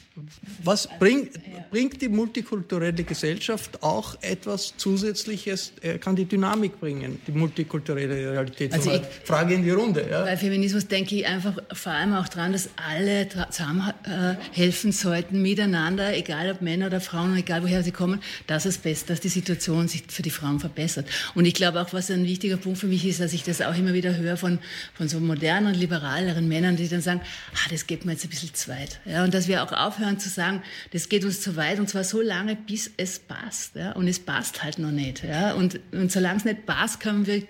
Was 0.63 0.87
bringt, 0.99 1.31
bringt 1.69 2.01
die 2.01 2.09
multikulturelle 2.09 3.03
Gesellschaft 3.03 3.83
auch 3.83 4.17
etwas 4.21 4.73
Zusätzliches, 4.77 5.73
äh, 5.81 5.97
kann 5.97 6.15
die 6.15 6.25
Dynamik 6.25 6.79
bringen, 6.79 7.19
die 7.27 7.31
multikulturelle 7.31 8.31
Realität? 8.31 8.73
Also 8.73 8.89
Mal 8.89 9.01
Frage 9.23 9.53
in 9.53 9.63
die 9.63 9.71
Runde. 9.71 10.07
Ja? 10.09 10.23
Bei 10.23 10.37
Feminismus 10.37 10.87
denke 10.87 11.15
ich 11.15 11.25
einfach 11.25 11.57
vor 11.73 11.91
allem 11.91 12.13
auch 12.13 12.27
dran, 12.27 12.51
dass 12.51 12.69
alle 12.75 13.27
zusammen 13.49 13.93
äh, 14.03 14.35
helfen 14.51 14.91
sollten, 14.91 15.41
miteinander, 15.41 16.15
egal 16.15 16.51
ob 16.51 16.61
Männer 16.61 16.87
oder 16.87 17.01
Frauen, 17.01 17.35
egal 17.37 17.63
woher 17.63 17.83
sie 17.83 17.91
kommen, 17.91 18.21
dass 18.47 18.65
es 18.65 18.77
besser, 18.77 19.07
dass 19.07 19.19
die 19.19 19.29
Situation 19.29 19.87
sich 19.87 20.03
für 20.07 20.21
die 20.23 20.29
Frauen 20.29 20.59
verbessert. 20.59 21.07
Und 21.35 21.45
ich 21.45 21.53
glaube 21.53 21.81
auch, 21.81 21.93
was 21.93 22.09
ein 22.09 22.25
wichtiger 22.25 22.57
Punkt 22.57 22.79
für 22.79 22.87
mich 22.87 23.05
ist, 23.05 23.19
dass 23.19 23.33
ich 23.33 23.43
das 23.43 23.61
auch 23.61 23.77
immer 23.77 23.93
wieder 23.93 24.15
höre 24.15 24.37
von, 24.37 24.59
von 24.93 25.07
so 25.07 25.19
modernen, 25.19 25.75
liberaleren 25.75 26.47
Männern, 26.47 26.75
die 26.75 26.87
dann 26.87 27.01
sagen, 27.01 27.21
ah, 27.53 27.69
das 27.69 27.85
geht 27.87 28.05
mir 28.05 28.13
jetzt 28.13 28.25
ein 28.25 28.29
bisschen 28.29 28.53
zu 28.53 28.69
weit. 28.69 28.99
Ja, 29.05 29.23
und 29.23 29.33
dass 29.33 29.47
wir 29.47 29.63
auch 29.63 29.71
aufhören 29.71 30.06
zu 30.19 30.29
sagen, 30.29 30.63
das 30.93 31.09
geht 31.09 31.25
uns 31.25 31.41
zu 31.41 31.55
weit 31.55 31.79
und 31.79 31.89
zwar 31.89 32.03
so 32.03 32.21
lange, 32.21 32.55
bis 32.55 32.91
es 32.97 33.19
passt. 33.19 33.75
Ja, 33.75 33.91
und 33.91 34.07
es 34.07 34.19
passt 34.19 34.63
halt 34.63 34.79
noch 34.79 34.91
nicht. 34.91 35.23
Ja, 35.23 35.53
und, 35.53 35.79
und 35.91 36.11
solange 36.11 36.37
es 36.37 36.45
nicht 36.45 36.65
passt, 36.65 36.99
können 36.99 37.27
wir, 37.27 37.43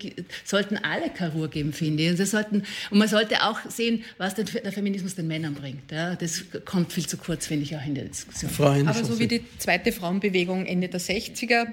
sollten 0.44 0.76
alle 0.76 1.10
keine 1.10 1.32
Ruhe 1.32 1.48
geben, 1.48 1.72
finde 1.72 2.02
ich. 2.02 2.10
Und, 2.10 2.18
das 2.18 2.32
sollten, 2.32 2.64
und 2.90 2.98
man 2.98 3.08
sollte 3.08 3.42
auch 3.44 3.58
sehen, 3.68 4.04
was 4.18 4.34
der, 4.34 4.44
der 4.44 4.72
Feminismus 4.72 5.14
den 5.14 5.28
Männern 5.28 5.54
bringt. 5.54 5.92
Ja, 5.92 6.16
das 6.16 6.44
kommt 6.64 6.92
viel 6.92 7.06
zu 7.06 7.16
kurz, 7.16 7.46
finde 7.46 7.64
ich, 7.64 7.76
auch 7.76 7.86
in 7.86 7.94
der 7.94 8.04
Diskussion. 8.04 8.50
Hennig, 8.74 8.88
Aber 8.88 9.04
so 9.04 9.18
wie 9.18 9.28
die 9.28 9.44
zweite 9.58 9.92
Frauenbewegung 9.92 10.66
Ende 10.66 10.88
der 10.88 11.00
60er, 11.00 11.68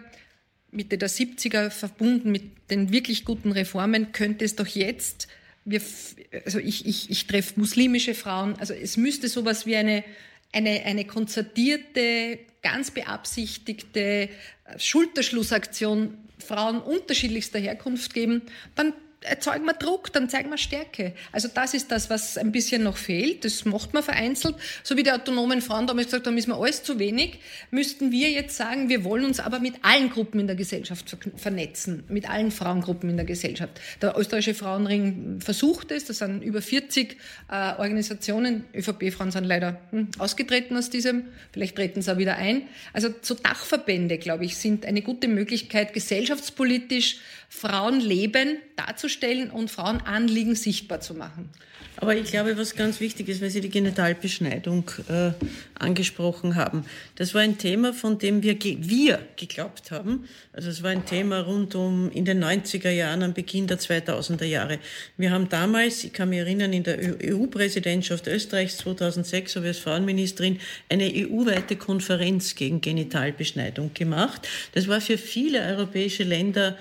Mitte 0.71 0.97
der 0.97 1.09
70er 1.09 1.69
verbunden 1.69 2.31
mit 2.31 2.43
den 2.69 2.91
wirklich 2.91 3.25
guten 3.25 3.51
Reformen, 3.51 4.11
könnte 4.11 4.45
es 4.45 4.55
doch 4.55 4.67
jetzt, 4.67 5.27
wir, 5.63 5.81
also 6.45 6.59
ich, 6.59 6.85
ich, 6.85 7.09
ich 7.09 7.27
treffe 7.27 7.59
muslimische 7.59 8.13
Frauen, 8.13 8.55
also 8.59 8.73
es 8.73 8.97
müsste 8.97 9.27
sowas 9.27 9.65
wie 9.65 9.75
eine, 9.75 10.03
eine, 10.55 10.83
eine 10.85 11.05
konzertierte, 11.05 12.39
ganz 12.63 12.89
beabsichtigte 12.91 14.29
Schulterschlussaktion 14.77 16.17
Frauen 16.39 16.81
unterschiedlichster 16.81 17.59
Herkunft 17.59 18.13
geben, 18.13 18.41
dann 18.75 18.93
erzeugen 19.25 19.65
wir 19.65 19.73
Druck, 19.73 20.11
dann 20.13 20.29
zeigen 20.29 20.49
wir 20.49 20.57
Stärke. 20.57 21.13
Also 21.31 21.47
das 21.53 21.73
ist 21.73 21.91
das, 21.91 22.09
was 22.09 22.37
ein 22.37 22.51
bisschen 22.51 22.83
noch 22.83 22.97
fehlt. 22.97 23.45
Das 23.45 23.65
macht 23.65 23.93
man 23.93 24.03
vereinzelt. 24.03 24.55
So 24.83 24.97
wie 24.97 25.03
die 25.03 25.11
autonomen 25.11 25.61
Frauen 25.61 25.87
damals 25.87 26.07
gesagt 26.07 26.27
haben, 26.27 26.37
ist 26.37 26.47
mir 26.47 26.55
alles 26.55 26.83
zu 26.83 26.99
wenig, 26.99 27.39
müssten 27.71 28.11
wir 28.11 28.29
jetzt 28.29 28.57
sagen, 28.57 28.89
wir 28.89 29.03
wollen 29.03 29.25
uns 29.25 29.39
aber 29.39 29.59
mit 29.59 29.75
allen 29.81 30.09
Gruppen 30.09 30.39
in 30.39 30.47
der 30.47 30.55
Gesellschaft 30.55 31.09
ver 31.09 31.17
vernetzen, 31.35 32.03
mit 32.07 32.29
allen 32.29 32.51
Frauengruppen 32.51 33.09
in 33.09 33.17
der 33.17 33.25
Gesellschaft. 33.25 33.79
Der 34.01 34.17
österreichische 34.17 34.53
Frauenring 34.53 35.39
versucht 35.41 35.91
es, 35.91 36.05
das 36.05 36.19
sind 36.19 36.41
über 36.41 36.61
40 36.61 37.17
äh, 37.49 37.73
Organisationen, 37.77 38.65
ÖVP-Frauen 38.73 39.31
sind 39.31 39.45
leider 39.45 39.79
hm, 39.91 40.09
ausgetreten 40.17 40.77
aus 40.77 40.89
diesem, 40.89 41.25
vielleicht 41.51 41.75
treten 41.75 42.01
sie 42.01 42.11
auch 42.11 42.17
wieder 42.17 42.37
ein. 42.37 42.63
Also 42.93 43.09
so 43.21 43.35
Dachverbände, 43.35 44.17
glaube 44.17 44.45
ich, 44.45 44.57
sind 44.57 44.85
eine 44.85 45.01
gute 45.01 45.27
Möglichkeit, 45.27 45.93
gesellschaftspolitisch 45.93 47.17
Frauenleben 47.55 48.57
darzustellen 48.75 49.49
und 49.49 49.71
Frauenanliegen 49.71 50.55
sichtbar 50.55 50.99
zu 50.99 51.13
machen. 51.13 51.49
Aber 51.97 52.15
ich 52.15 52.29
glaube, 52.29 52.57
was 52.57 52.75
ganz 52.75 52.99
wichtig 52.99 53.29
ist, 53.29 53.41
weil 53.41 53.49
Sie 53.49 53.61
die 53.61 53.69
Genitalbeschneidung 53.69 54.91
äh, 55.07 55.31
angesprochen 55.79 56.55
haben, 56.55 56.85
das 57.15 57.33
war 57.33 57.41
ein 57.41 57.57
Thema, 57.57 57.93
von 57.93 58.17
dem 58.17 58.43
wir, 58.43 58.55
ge 58.55 58.77
wir 58.81 59.19
geglaubt 59.37 59.91
haben. 59.91 60.27
Also 60.51 60.69
es 60.69 60.83
war 60.83 60.89
ein 60.89 61.05
Thema 61.05 61.39
rund 61.39 61.73
um 61.75 62.11
in 62.11 62.25
den 62.25 62.43
90er 62.43 62.89
Jahren, 62.89 63.23
am 63.23 63.33
Beginn 63.33 63.67
der 63.67 63.79
2000er 63.79 64.43
Jahre. 64.43 64.79
Wir 65.15 65.31
haben 65.31 65.47
damals, 65.47 66.03
ich 66.03 66.11
kann 66.11 66.29
mich 66.29 66.39
erinnern, 66.39 66.73
in 66.73 66.83
der 66.83 66.99
EU-Präsidentschaft 67.23 68.27
Österreichs 68.27 68.77
2006, 68.77 69.55
habe 69.55 69.67
ich 69.67 69.69
als 69.69 69.79
Frauenministerin 69.79 70.59
eine 70.89 71.05
EU-weite 71.05 71.77
Konferenz 71.77 72.55
gegen 72.55 72.81
Genitalbeschneidung 72.81 73.93
gemacht. 73.93 74.45
Das 74.73 74.89
war 74.89 74.99
für 74.99 75.17
viele 75.17 75.61
europäische 75.61 76.23
Länder 76.23 76.77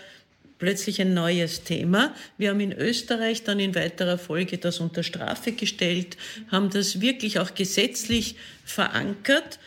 plötzlich 0.58 1.00
ein 1.00 1.14
neues 1.14 1.64
Thema. 1.64 2.14
Wir 2.38 2.50
haben 2.50 2.60
in 2.60 2.72
Österreich 2.72 3.42
dann 3.42 3.60
in 3.60 3.74
weiterer 3.74 4.18
Folge 4.18 4.58
das 4.58 4.80
unter 4.80 5.02
Strafe 5.02 5.52
gestellt, 5.52 6.16
haben 6.50 6.70
das 6.70 7.00
wirklich 7.00 7.38
auch 7.38 7.54
gesetzlich 7.54 8.36
verankert 8.64 9.58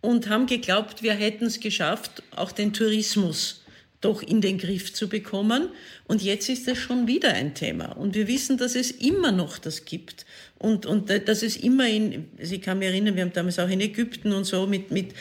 und 0.00 0.28
haben 0.28 0.46
geglaubt, 0.46 1.02
wir 1.02 1.14
hätten 1.14 1.46
es 1.46 1.60
geschafft, 1.60 2.22
auch 2.34 2.52
den 2.52 2.72
Tourismus 2.72 3.64
doch 4.04 4.22
in 4.22 4.42
den 4.42 4.58
Griff 4.58 4.92
zu 4.92 5.08
bekommen. 5.08 5.70
Und 6.06 6.22
jetzt 6.22 6.50
ist 6.50 6.68
es 6.68 6.76
schon 6.76 7.06
wieder 7.06 7.32
ein 7.32 7.54
Thema. 7.54 7.96
Und 7.96 8.14
wir 8.14 8.28
wissen, 8.28 8.58
dass 8.58 8.74
es 8.74 8.90
immer 8.90 9.32
noch 9.32 9.56
das 9.56 9.86
gibt. 9.86 10.26
Und, 10.58 10.84
und 10.84 11.08
dass 11.08 11.42
es 11.42 11.56
immer 11.56 11.88
in, 11.88 12.28
Sie 12.38 12.58
kann 12.58 12.78
mich 12.78 12.88
erinnern, 12.88 13.16
wir 13.16 13.22
haben 13.22 13.32
damals 13.32 13.58
auch 13.58 13.68
in 13.68 13.80
Ägypten 13.80 14.32
und 14.32 14.44
so 14.44 14.66
mit, 14.66 14.90
mit 14.90 15.14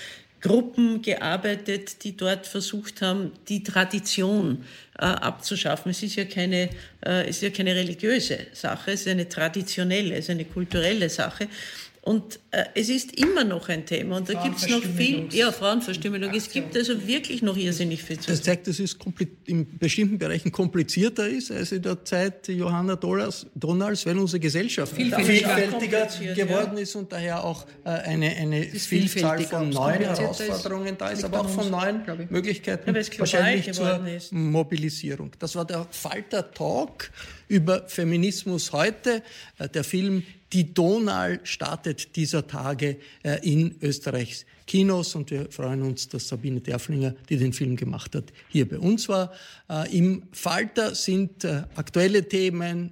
Gruppen 0.44 1.02
gearbeitet, 1.02 2.04
die 2.04 2.18
dort 2.18 2.46
versucht 2.46 3.02
haben, 3.02 3.32
die 3.48 3.64
Tradition 3.64 4.66
äh, 5.00 5.06
abzuschaffen. 5.06 5.92
Es 5.92 6.04
ist 6.04 6.18
ja 6.18 6.26
keine, 6.26 6.70
äh, 7.06 7.30
es 7.30 7.38
ist 7.38 7.44
ja 7.44 7.50
keine 7.50 7.74
religiöse 7.74 8.40
Sache, 8.52 8.92
es 8.92 9.02
ist 9.02 9.08
eine 9.08 9.30
traditionelle, 9.30 10.16
es 10.16 10.26
ist 10.26 10.32
eine 10.32 10.44
kulturelle 10.44 11.10
Sache. 11.10 11.48
Und 12.04 12.42
äh, 12.52 12.66
es 12.76 12.90
ist 12.90 13.18
immer 13.18 13.46
noch 13.46 13.70
ein 13.70 13.86
Thema 13.86 14.18
und 14.18 14.28
da 14.28 14.44
gibt 14.44 14.58
es 14.58 14.68
noch 14.68 14.82
viel, 14.82 15.30
ja, 15.32 15.54
Frauenverstümmelung. 15.54 16.34
Es 16.34 16.50
gibt 16.50 16.76
also 16.76 17.08
wirklich 17.08 17.42
noch 17.42 17.56
irrsinnig 17.56 18.04
viel 18.04 18.20
zu 18.20 18.30
Das 18.30 18.42
zeigt, 18.42 18.68
dass 18.68 18.78
es 18.80 18.98
in 19.46 19.78
bestimmten 19.78 20.18
Bereichen 20.18 20.52
komplizierter 20.52 21.30
ist 21.30 21.50
als 21.50 21.72
in 21.72 21.82
der 21.82 22.04
Zeit 22.04 22.50
Johanna 22.50 22.98
Donals, 22.98 24.06
weil 24.06 24.18
unsere 24.18 24.42
Gesellschaft 24.42 24.94
viel, 24.94 25.16
vielfältiger 25.16 26.08
geworden 26.36 26.78
ist 26.78 26.94
und 26.98 27.10
daher 27.10 27.42
auch 27.42 27.66
äh, 27.86 27.92
eine, 27.92 28.36
eine 28.36 28.64
Vielzahl 28.64 29.40
von 29.44 29.70
neuen 29.70 30.02
Herausforderungen 30.02 30.98
da 30.98 31.08
ist, 31.08 31.24
aber 31.24 31.40
auch 31.40 31.50
von 31.50 31.72
neuen 31.72 32.02
Möglichkeiten 32.30 32.94
wahrscheinlich 32.94 33.72
zur 33.72 34.06
ist. 34.06 34.34
Mobilisierung. 34.34 35.32
Das 35.40 35.56
war 35.56 35.64
der 35.64 35.88
Falter 35.90 36.52
Talk 36.52 37.12
über 37.48 37.88
Feminismus 37.88 38.74
heute. 38.74 39.24
Äh, 39.58 39.70
der 39.70 39.86
Film 39.86 40.24
die 40.54 40.74
Donau 40.74 41.38
startet 41.44 42.16
dieser 42.16 42.46
Tage 42.46 42.98
äh, 43.24 43.40
in 43.42 43.76
Österreichs 43.82 44.46
Kinos 44.66 45.16
und 45.16 45.32
wir 45.32 45.52
freuen 45.52 45.82
uns, 45.82 46.08
dass 46.08 46.28
Sabine 46.28 46.62
Derflinger, 46.62 47.16
die 47.28 47.38
den 47.38 47.52
Film 47.52 47.76
gemacht 47.76 48.16
hat, 48.16 48.32
hier 48.50 48.70
bei 48.70 48.80
uns 48.80 49.10
war. 49.10 49.34
Äh, 49.70 49.98
Im 49.98 50.24
Falter 50.32 50.96
sind 50.96 51.44
äh, 51.44 51.64
aktuelle 51.76 52.28
Themen, 52.28 52.92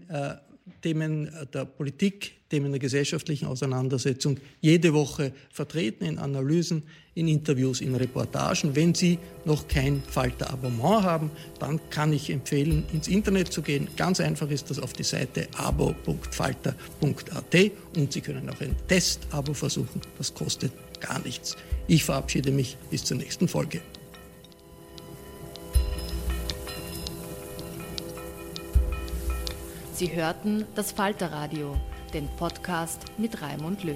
Themen 0.82 1.32
der 1.54 1.66
Politik, 1.66 2.34
Themen 2.50 2.72
der 2.72 2.80
gesellschaftlichen 2.80 3.46
Auseinandersetzung 3.46 4.38
jede 4.60 4.94
Woche 4.94 5.32
vertreten 5.52 6.06
in 6.06 6.18
Analysen, 6.18 6.84
in 7.14 7.28
Interviews, 7.28 7.82
in 7.82 7.96
Reportagen. 7.96 8.76
Wenn 8.76 8.96
Sie 8.96 9.20
noch 9.46 9.68
kein 9.68 10.02
Falter-Abonnement 10.08 11.04
haben, 11.04 11.32
dann 11.60 11.80
kann 11.90 12.14
ich 12.14 12.30
empfehlen, 12.30 12.86
ins 12.94 13.08
Internet 13.08 13.52
zu 13.52 13.62
gehen. 13.62 13.88
Ganz 13.98 14.20
einfach 14.20 14.50
ist 14.50 14.70
das 14.70 14.80
auf 14.80 14.94
die 14.94 15.04
Seite 15.04 15.48
abo.falter.at 15.58 16.76
und 17.98 18.14
Sie 18.14 18.22
können 18.22 18.50
auch 18.50 18.62
ein 18.62 18.76
Test-Abo 18.88 19.54
versuchen. 19.54 20.02
Das 20.18 20.34
kostet 20.34 20.72
gar 21.02 21.20
nichts. 21.20 21.58
Ich 21.88 22.04
verabschiede 22.06 22.52
mich 22.52 22.78
bis 22.90 23.04
zur 23.04 23.18
nächsten 23.18 23.48
Folge. 23.48 23.82
Sie 29.94 30.16
hörten 30.16 30.66
das 30.74 30.94
Falterradio, 30.94 31.78
den 32.12 32.28
Podcast 32.38 33.04
mit 33.20 33.40
Raimund 33.42 33.84
Löw. 33.84 33.96